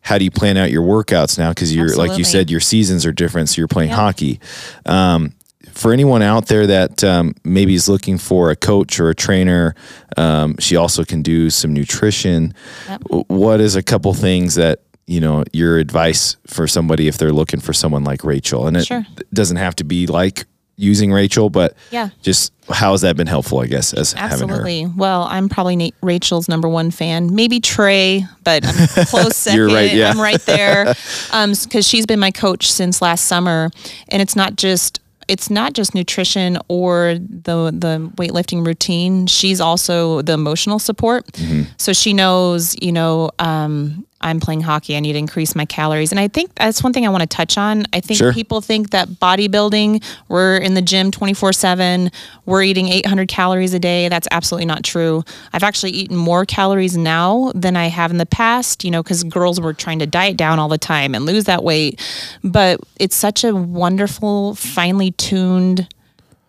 how 0.00 0.18
do 0.18 0.24
you 0.24 0.30
plan 0.30 0.56
out 0.56 0.70
your 0.70 0.82
workouts 0.82 1.38
now? 1.38 1.52
Cause 1.52 1.72
you're, 1.72 1.94
like 1.96 2.18
you 2.18 2.24
said, 2.24 2.50
your 2.50 2.60
seasons 2.60 3.06
are 3.06 3.12
different. 3.12 3.48
So 3.48 3.60
you're 3.60 3.68
playing 3.68 3.90
hockey. 3.90 4.40
Um, 4.84 5.32
for 5.72 5.92
anyone 5.92 6.22
out 6.22 6.46
there 6.46 6.66
that 6.66 7.04
um, 7.04 7.34
maybe 7.44 7.74
is 7.74 7.86
looking 7.88 8.16
for 8.18 8.50
a 8.50 8.56
coach 8.56 8.98
or 8.98 9.10
a 9.10 9.14
trainer, 9.14 9.74
um, 10.16 10.56
she 10.58 10.74
also 10.76 11.04
can 11.04 11.20
do 11.22 11.50
some 11.50 11.74
nutrition. 11.74 12.54
W- 12.88 13.24
What 13.26 13.60
is 13.60 13.76
a 13.76 13.82
couple 13.82 14.14
things 14.14 14.54
that 14.54 14.80
you 15.06 15.20
know 15.20 15.44
your 15.52 15.78
advice 15.78 16.36
for 16.46 16.66
somebody 16.66 17.08
if 17.08 17.18
they're 17.18 17.32
looking 17.32 17.60
for 17.60 17.72
someone 17.72 18.04
like 18.04 18.24
Rachel? 18.24 18.66
And 18.66 18.76
it 18.76 18.86
Sure. 18.86 19.06
doesn't 19.32 19.56
have 19.56 19.76
to 19.76 19.84
be 19.84 20.06
like 20.06 20.46
using 20.78 21.10
Rachel, 21.10 21.48
but 21.48 21.74
Yeah. 21.90 22.10
just 22.22 22.52
how 22.70 22.90
has 22.92 23.00
that 23.00 23.16
been 23.16 23.26
helpful? 23.26 23.60
I 23.60 23.66
guess 23.66 23.94
as 23.94 24.12
having 24.12 24.48
her. 24.50 24.92
Well, 24.94 25.22
I'm 25.30 25.48
probably 25.48 25.74
Nate, 25.76 25.94
Rachel's 26.02 26.48
number 26.48 26.68
one 26.68 26.90
fan. 26.90 27.34
Maybe 27.34 27.60
Trey, 27.60 28.26
but 28.44 28.66
I'm 28.66 28.86
close 29.06 29.36
second. 29.36 29.56
You're 29.56 29.68
right, 29.68 29.94
yeah. 29.94 30.10
I'm 30.10 30.20
right 30.20 30.40
there. 30.42 30.94
Um, 31.30 31.52
because 31.62 31.86
she's 31.88 32.04
been 32.06 32.20
my 32.20 32.30
coach 32.30 32.70
since 32.70 33.00
last 33.02 33.24
summer, 33.26 33.70
and 34.08 34.20
it's 34.20 34.36
not 34.36 34.56
just 34.56 35.00
it's 35.28 35.50
not 35.50 35.72
just 35.72 35.92
nutrition 35.94 36.56
or 36.68 37.14
the 37.18 37.72
the 37.76 38.10
weightlifting 38.16 38.64
routine. 38.64 39.26
She's 39.26 39.60
also 39.60 40.22
the 40.22 40.34
emotional 40.34 40.78
support. 40.78 41.26
Mm-hmm. 41.32 41.62
So 41.78 41.92
she 41.92 42.12
knows, 42.12 42.76
you 42.80 42.92
know, 42.92 43.30
um, 43.40 44.06
I'm 44.26 44.40
playing 44.40 44.60
hockey. 44.62 44.96
I 44.96 45.00
need 45.00 45.12
to 45.12 45.18
increase 45.18 45.54
my 45.54 45.64
calories, 45.64 46.10
and 46.10 46.20
I 46.20 46.28
think 46.28 46.54
that's 46.56 46.82
one 46.82 46.92
thing 46.92 47.06
I 47.06 47.08
want 47.10 47.22
to 47.22 47.26
touch 47.26 47.56
on. 47.56 47.86
I 47.92 48.00
think 48.00 48.18
Sure. 48.18 48.32
people 48.32 48.60
think 48.60 48.90
that 48.90 49.08
bodybuilding, 49.08 50.02
we're 50.28 50.56
in 50.56 50.74
the 50.74 50.82
gym 50.82 51.10
24 51.10 51.52
7, 51.52 52.10
we're 52.44 52.62
eating 52.62 52.88
800 52.88 53.28
calories 53.28 53.72
a 53.74 53.78
day. 53.78 54.08
That's 54.08 54.28
absolutely 54.30 54.66
not 54.66 54.82
true. 54.82 55.24
I've 55.52 55.62
actually 55.62 55.92
eaten 55.92 56.16
more 56.16 56.44
calories 56.44 56.96
now 56.96 57.52
than 57.54 57.76
I 57.76 57.86
have 57.86 58.10
in 58.10 58.18
the 58.18 58.26
past, 58.26 58.84
you 58.84 58.90
know, 58.90 59.02
because 59.02 59.24
girls 59.24 59.60
were 59.60 59.72
trying 59.72 59.98
to 60.00 60.06
diet 60.06 60.36
down 60.36 60.58
all 60.58 60.68
the 60.68 60.78
time 60.78 61.14
and 61.14 61.24
lose 61.24 61.44
that 61.44 61.62
weight. 61.64 62.00
But 62.42 62.80
it's 62.98 63.16
such 63.16 63.44
a 63.44 63.54
wonderful, 63.54 64.54
finely 64.56 65.12
tuned 65.12 65.88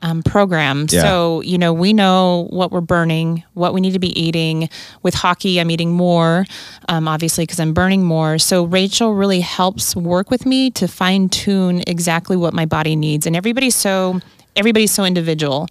um, 0.02 0.22
program. 0.24 0.86
Yeah. 0.90 1.02
So, 1.02 1.42
you 1.42 1.58
know, 1.58 1.74
we 1.74 1.92
know 1.94 2.48
what 2.52 2.72
we're 2.72 2.82
burning, 2.82 3.44
what 3.54 3.74
we 3.74 3.82
need 3.82 3.94
to 3.94 4.00
be 4.00 4.18
eating. 4.20 4.70
With 5.04 5.16
hockey, 5.16 5.60
I'm 5.60 5.72
eating 5.72 5.92
more, 5.94 6.46
um, 6.88 7.08
obviously, 7.08 7.44
because 7.44 7.60
I'm 7.60 7.74
burning 7.74 8.04
more. 8.04 8.38
So, 8.38 8.64
Rachel 8.64 9.14
really 9.16 9.42
helps 9.42 9.96
work 9.96 10.30
with 10.30 10.46
me 10.46 10.70
to 10.72 10.88
fine 10.88 11.30
tune 11.30 11.84
exactly 11.88 12.38
what 12.38 12.54
my 12.54 12.66
body 12.66 12.96
needs. 12.96 13.26
And 13.26 13.36
everybody's 13.36 13.76
so, 13.76 14.20
everybody's 14.56 14.92
so 14.92 15.04
individual. 15.04 15.68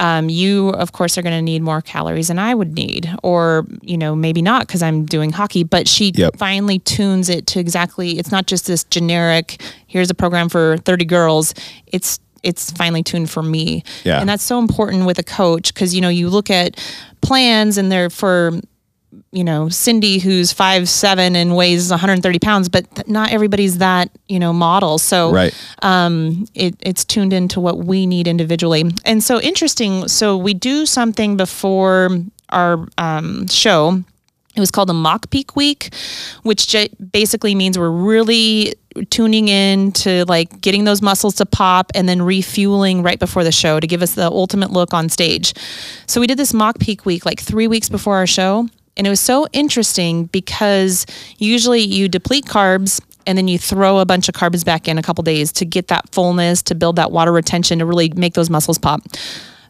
Um, 0.00 0.28
you, 0.28 0.68
of 0.68 0.92
course, 0.92 1.18
are 1.18 1.22
going 1.22 1.34
to 1.34 1.42
need 1.42 1.60
more 1.60 1.80
calories 1.82 2.28
than 2.28 2.38
I 2.38 2.54
would 2.54 2.74
need, 2.74 3.10
or 3.24 3.66
you 3.82 3.98
know, 3.98 4.14
maybe 4.14 4.42
not 4.42 4.66
because 4.68 4.80
I'm 4.80 5.04
doing 5.04 5.32
hockey. 5.32 5.64
But 5.64 5.88
she 5.88 6.12
Yep. 6.14 6.36
finally 6.36 6.78
tunes 6.78 7.28
it 7.28 7.48
to 7.48 7.58
exactly. 7.58 8.16
It's 8.16 8.30
not 8.30 8.46
just 8.46 8.68
this 8.68 8.84
generic. 8.84 9.60
Here's 9.88 10.08
a 10.08 10.14
program 10.14 10.48
for 10.48 10.76
30 10.84 11.04
girls. 11.04 11.52
It's 11.88 12.20
it's 12.42 12.70
finely 12.72 13.02
tuned 13.02 13.30
for 13.30 13.42
me. 13.42 13.82
Yeah. 14.04 14.20
And 14.20 14.28
that's 14.28 14.42
so 14.44 14.58
important 14.58 15.06
with 15.06 15.18
a 15.18 15.22
coach 15.24 15.72
because 15.74 15.94
you 15.94 16.00
know 16.00 16.08
you 16.08 16.28
look 16.30 16.50
at 16.50 16.76
plans 17.20 17.78
and 17.78 17.90
they're 17.90 18.10
for 18.10 18.52
you 19.32 19.42
know 19.42 19.68
Cindy 19.68 20.18
who's 20.18 20.52
five 20.52 20.88
seven 20.88 21.34
and 21.36 21.56
weighs 21.56 21.90
130 21.90 22.38
pounds, 22.38 22.68
but 22.68 22.94
th- 22.94 23.08
not 23.08 23.30
everybody's 23.32 23.78
that 23.78 24.10
you 24.28 24.38
know 24.38 24.52
model. 24.52 24.98
So 24.98 25.32
Right. 25.32 25.54
it, 26.54 26.76
it's 26.80 27.04
tuned 27.04 27.32
into 27.32 27.60
what 27.60 27.78
we 27.78 28.06
need 28.06 28.26
individually. 28.28 28.84
And 29.04 29.22
so 29.22 29.40
interesting. 29.40 30.08
So 30.08 30.36
we 30.36 30.54
do 30.54 30.86
something 30.86 31.36
before 31.36 32.10
our 32.50 32.86
um, 32.98 33.46
show. 33.48 34.02
It 34.56 34.60
was 34.60 34.70
called 34.70 34.90
a 34.90 34.94
mock 34.94 35.30
peak 35.30 35.54
week, 35.54 35.94
which 36.42 36.66
j- 36.68 36.88
basically 37.12 37.54
means 37.54 37.78
we're 37.78 37.90
really 37.90 38.74
tuning 39.04 39.48
in 39.48 39.92
to 39.92 40.24
like 40.26 40.60
getting 40.60 40.84
those 40.84 41.02
muscles 41.02 41.36
to 41.36 41.46
pop 41.46 41.90
and 41.94 42.08
then 42.08 42.22
refueling 42.22 43.02
right 43.02 43.18
before 43.18 43.44
the 43.44 43.52
show 43.52 43.80
to 43.80 43.86
give 43.86 44.02
us 44.02 44.14
the 44.14 44.26
ultimate 44.26 44.70
look 44.70 44.94
on 44.94 45.08
stage. 45.08 45.54
So 46.06 46.20
we 46.20 46.26
did 46.26 46.38
this 46.38 46.54
mock 46.54 46.78
peak 46.78 47.04
week 47.06 47.24
like 47.26 47.40
three 47.40 47.68
weeks 47.68 47.88
before 47.88 48.16
our 48.16 48.26
show. 48.26 48.68
And 48.96 49.06
it 49.06 49.10
was 49.10 49.20
so 49.20 49.46
interesting 49.52 50.24
because 50.26 51.06
usually 51.38 51.80
you 51.80 52.08
deplete 52.08 52.46
carbs 52.46 53.00
and 53.26 53.38
then 53.38 53.46
you 53.46 53.58
throw 53.58 53.98
a 53.98 54.06
bunch 54.06 54.28
of 54.28 54.34
carbs 54.34 54.64
back 54.64 54.88
in 54.88 54.98
a 54.98 55.02
couple 55.02 55.22
days 55.22 55.52
to 55.52 55.64
get 55.64 55.88
that 55.88 56.10
fullness, 56.10 56.62
to 56.62 56.74
build 56.74 56.96
that 56.96 57.12
water 57.12 57.30
retention, 57.30 57.78
to 57.78 57.86
really 57.86 58.08
make 58.10 58.34
those 58.34 58.50
muscles 58.50 58.78
pop. 58.78 59.02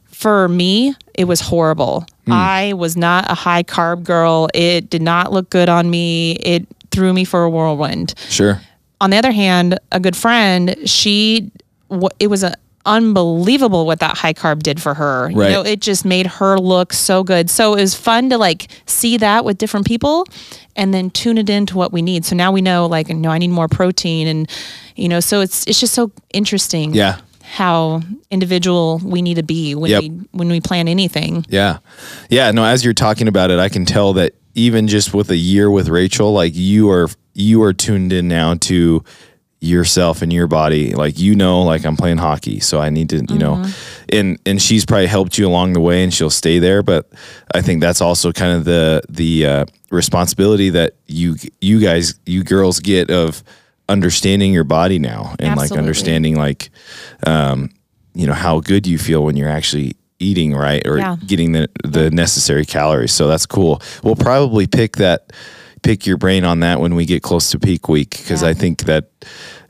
For 0.07 0.49
me, 0.49 0.95
it 1.15 1.25
was 1.25 1.41
horrible. 1.41 2.07
Hmm. 2.27 2.33
I 2.33 2.73
was 2.73 2.97
not 2.97 3.31
a 3.31 3.35
high 3.35 3.65
carb 3.65 4.05
girl. 4.05 4.49
It 4.55 4.89
did 4.89 5.03
not 5.03 5.33
look 5.33 5.51
good 5.51 5.69
on 5.69 5.91
me. 5.91 6.33
It 6.33 6.67
threw 6.91 7.13
me 7.13 7.25
for 7.25 7.45
a 7.45 7.51
whirlwind 7.51 8.15
Sure. 8.29 8.61
On 9.01 9.11
the 9.11 9.17
other 9.17 9.33
hand, 9.33 9.79
a 9.93 10.01
good 10.01 10.17
friend, 10.17 10.77
she, 10.89 11.51
it 12.19 12.27
was 12.29 12.43
a, 12.43 12.55
unbelievable 12.87 13.85
what 13.87 14.01
that 14.01 14.17
high 14.17 14.33
carb 14.33 14.63
did 14.63 14.81
for 14.81 14.95
her. 14.95 15.31
Right. 15.33 15.49
You 15.49 15.53
know, 15.53 15.63
it 15.63 15.81
just 15.81 16.05
made 16.05 16.27
her 16.27 16.59
look 16.59 16.93
so 16.93 17.23
good. 17.23 17.51
So 17.51 17.75
it 17.75 17.81
was 17.83 17.95
fun 17.95 18.31
to 18.31 18.39
like 18.39 18.69
see 18.87 19.19
that 19.19 19.45
with 19.45 19.59
different 19.59 19.87
people 19.87 20.27
and 20.75 20.95
then 20.95 21.11
tune 21.11 21.37
it 21.39 21.51
into 21.51 21.77
what 21.77 21.93
we 21.93 22.01
need. 22.03 22.25
So 22.25 22.35
now 22.35 22.51
we 22.51 22.63
know 22.63 22.87
like, 22.87 23.09
no, 23.09 23.29
I 23.31 23.39
need 23.39 23.49
more 23.51 23.69
protein 23.69 24.27
and, 24.27 24.51
you 24.97 25.09
know, 25.09 25.21
so 25.21 25.41
it's, 25.41 25.67
it's 25.67 25.81
just 25.81 25.93
so 25.93 26.11
interesting. 26.33 26.95
Yeah. 26.95 27.21
How 27.43 28.01
individual 28.31 29.01
we 29.05 29.23
need 29.23 29.35
to 29.35 29.43
be 29.43 29.75
when 29.75 29.91
Yep. 29.91 30.03
we 30.03 30.09
when 30.33 30.49
we 30.51 30.61
plan 30.61 30.87
anything. 30.87 31.47
Yeah. 31.49 31.79
Yeah. 32.29 32.51
No, 32.51 32.63
as 32.65 32.85
you're 32.85 32.93
talking 32.95 33.27
about 33.27 33.51
it, 33.51 33.59
I 33.59 33.71
can 33.71 33.87
tell 33.87 34.13
that 34.15 34.35
even 34.55 34.87
just 34.87 35.15
with 35.15 35.31
a 35.31 35.37
year 35.37 35.71
with 35.71 35.89
Rachel, 35.89 36.33
like 36.33 36.55
you 36.55 36.91
are 36.91 37.09
you 37.39 37.63
are 37.63 37.73
tuned 37.73 38.13
in 38.13 38.27
now 38.29 38.55
to 38.55 39.03
yourself 39.61 40.23
and 40.23 40.33
your 40.33 40.47
body. 40.47 40.93
Like 40.95 41.19
you 41.19 41.35
know, 41.35 41.63
like 41.63 41.85
I'm 41.85 41.97
playing 41.97 42.19
hockey, 42.19 42.61
so 42.61 42.81
I 42.81 42.91
need 42.91 43.09
to, 43.11 43.25
you 43.29 43.39
know, 43.39 43.65
and 44.11 44.39
and 44.47 44.61
she's 44.61 44.85
probably 44.85 45.07
helped 45.07 45.39
you 45.39 45.47
along 45.49 45.73
the 45.73 45.81
way 45.81 46.03
and 46.05 46.13
she'll 46.13 46.31
stay 46.31 46.59
there. 46.59 46.83
But 46.83 47.09
I 47.55 47.63
think 47.63 47.81
that's 47.81 48.01
also 48.01 48.33
kind 48.33 48.53
of 48.53 48.65
the 48.65 49.03
the 49.09 49.47
uh, 49.47 49.65
responsibility 49.91 50.71
that 50.71 50.95
you 51.07 51.37
you 51.61 51.81
guys 51.81 52.19
you 52.27 52.45
girls 52.45 52.81
get 52.81 53.11
of 53.11 53.43
understanding 53.89 54.53
your 54.53 54.65
body 54.65 54.99
now 54.99 55.35
and 55.39 55.57
like 55.57 55.71
understanding 55.79 56.37
like 56.37 56.69
um 57.27 57.71
you 58.15 58.27
know 58.27 58.35
how 58.35 58.61
good 58.61 58.87
you 58.87 58.99
feel 58.99 59.25
when 59.25 59.35
you're 59.35 59.49
actually 59.49 59.97
eating 60.19 60.53
right 60.55 60.87
or 60.87 60.99
Yeah. 60.99 61.17
getting 61.27 61.53
the 61.53 61.69
the 61.85 62.11
necessary 62.11 62.65
calories. 62.65 63.13
So 63.13 63.29
that's 63.29 63.47
cool. 63.47 63.81
We'll 64.03 64.17
probably 64.17 64.67
pick 64.67 64.97
that 64.97 65.33
pick 65.83 66.07
your 66.07 66.17
brain 66.17 66.45
on 66.45 66.61
that 66.61 66.81
when 66.81 66.95
we 66.95 67.05
get 67.07 67.23
close 67.23 67.51
to 67.51 67.59
peak 67.59 67.89
week 67.89 68.11
because 68.11 68.43
Yeah. 68.43 68.49
I 68.49 68.55
think 68.55 68.85
that 68.85 69.11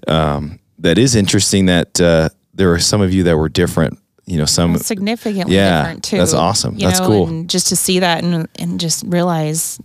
um, 0.06 0.58
that 0.78 0.98
is 0.98 1.14
interesting 1.14 1.66
that 1.66 2.00
uh, 2.00 2.28
there 2.54 2.72
are 2.72 2.78
some 2.78 3.00
of 3.00 3.12
you 3.12 3.24
that 3.24 3.36
were 3.36 3.48
different. 3.48 3.98
You 4.26 4.36
know, 4.36 4.44
some 4.44 4.76
significantly 4.76 5.54
Yeah, 5.56 5.80
different 5.82 6.04
too. 6.04 6.18
that's 6.18 6.34
awesome. 6.34 6.76
That's 6.76 7.00
know, 7.00 7.06
cool. 7.06 7.28
And 7.28 7.48
just 7.48 7.68
to 7.68 7.76
see 7.76 8.00
that 8.00 8.22
and 8.22 8.46
and 8.58 8.78
just 8.78 9.04
realize, 9.06 9.80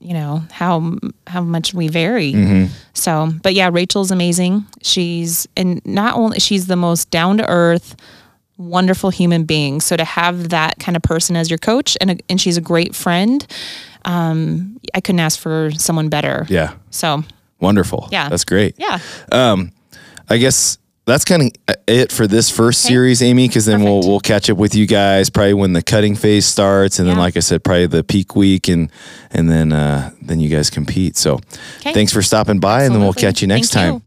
you 0.00 0.14
know 0.14 0.42
how 0.50 0.96
how 1.26 1.42
much 1.42 1.74
we 1.74 1.88
vary. 1.88 2.32
Mm-hmm. 2.32 2.72
So, 2.94 3.32
but 3.42 3.52
yeah, 3.52 3.68
Rachel's 3.70 4.10
amazing. 4.10 4.64
She's 4.82 5.46
and 5.58 5.84
not 5.84 6.14
only 6.16 6.38
she's 6.40 6.68
the 6.68 6.76
most 6.76 7.10
down 7.10 7.36
to 7.36 7.46
earth, 7.46 7.96
wonderful 8.56 9.10
human 9.10 9.44
being. 9.44 9.82
So 9.82 9.94
to 9.96 10.04
have 10.04 10.48
that 10.48 10.78
kind 10.78 10.96
of 10.96 11.02
person 11.02 11.36
as 11.36 11.50
your 11.50 11.58
coach 11.58 11.98
and 12.00 12.12
a, 12.12 12.16
and 12.30 12.40
she's 12.40 12.56
a 12.56 12.62
great 12.62 12.94
friend, 12.94 13.46
um, 14.06 14.80
I 14.94 15.00
couldn't 15.00 15.20
ask 15.20 15.38
for 15.38 15.70
someone 15.72 16.08
better. 16.08 16.46
Yeah. 16.48 16.74
So 16.90 17.22
Wonderful. 17.60 18.08
Yeah. 18.10 18.28
That's 18.28 18.44
great. 18.44 18.74
yeah, 18.78 18.98
Um, 19.32 19.72
I 20.28 20.36
guess 20.38 20.78
that's 21.06 21.24
kind 21.24 21.42
of 21.68 21.76
it 21.86 22.10
for 22.12 22.26
this 22.26 22.50
first 22.50 22.84
Okay. 22.84 22.92
series, 22.94 23.22
Amy, 23.22 23.46
because 23.46 23.64
then 23.64 23.82
we'll 23.84 24.00
we'll 24.00 24.18
catch 24.20 24.50
up 24.50 24.58
with 24.58 24.74
you 24.74 24.86
guys 24.86 25.30
probably 25.30 25.54
when 25.54 25.72
the 25.72 25.82
cutting 25.82 26.16
phase 26.16 26.44
starts, 26.46 26.98
and 26.98 27.08
then 27.08 27.16
like 27.16 27.36
I 27.36 27.40
said, 27.40 27.62
probably 27.62 27.86
the 27.86 28.02
peak 28.02 28.34
week, 28.34 28.66
and 28.68 28.90
and 29.30 29.48
then 29.48 29.72
uh, 29.72 30.10
then 30.20 30.40
you 30.40 30.48
guys 30.48 30.68
compete. 30.68 31.16
So 31.16 31.34
Okay. 31.80 31.92
thanks 31.94 32.12
for 32.12 32.22
stopping 32.22 32.58
by, 32.58 32.82
and 32.84 32.92
then 32.94 33.02
we'll 33.02 33.12
catch 33.12 33.40
you 33.40 33.46
next 33.48 33.72
Thank 33.72 33.84
time. 33.86 33.94
you. 33.94 34.02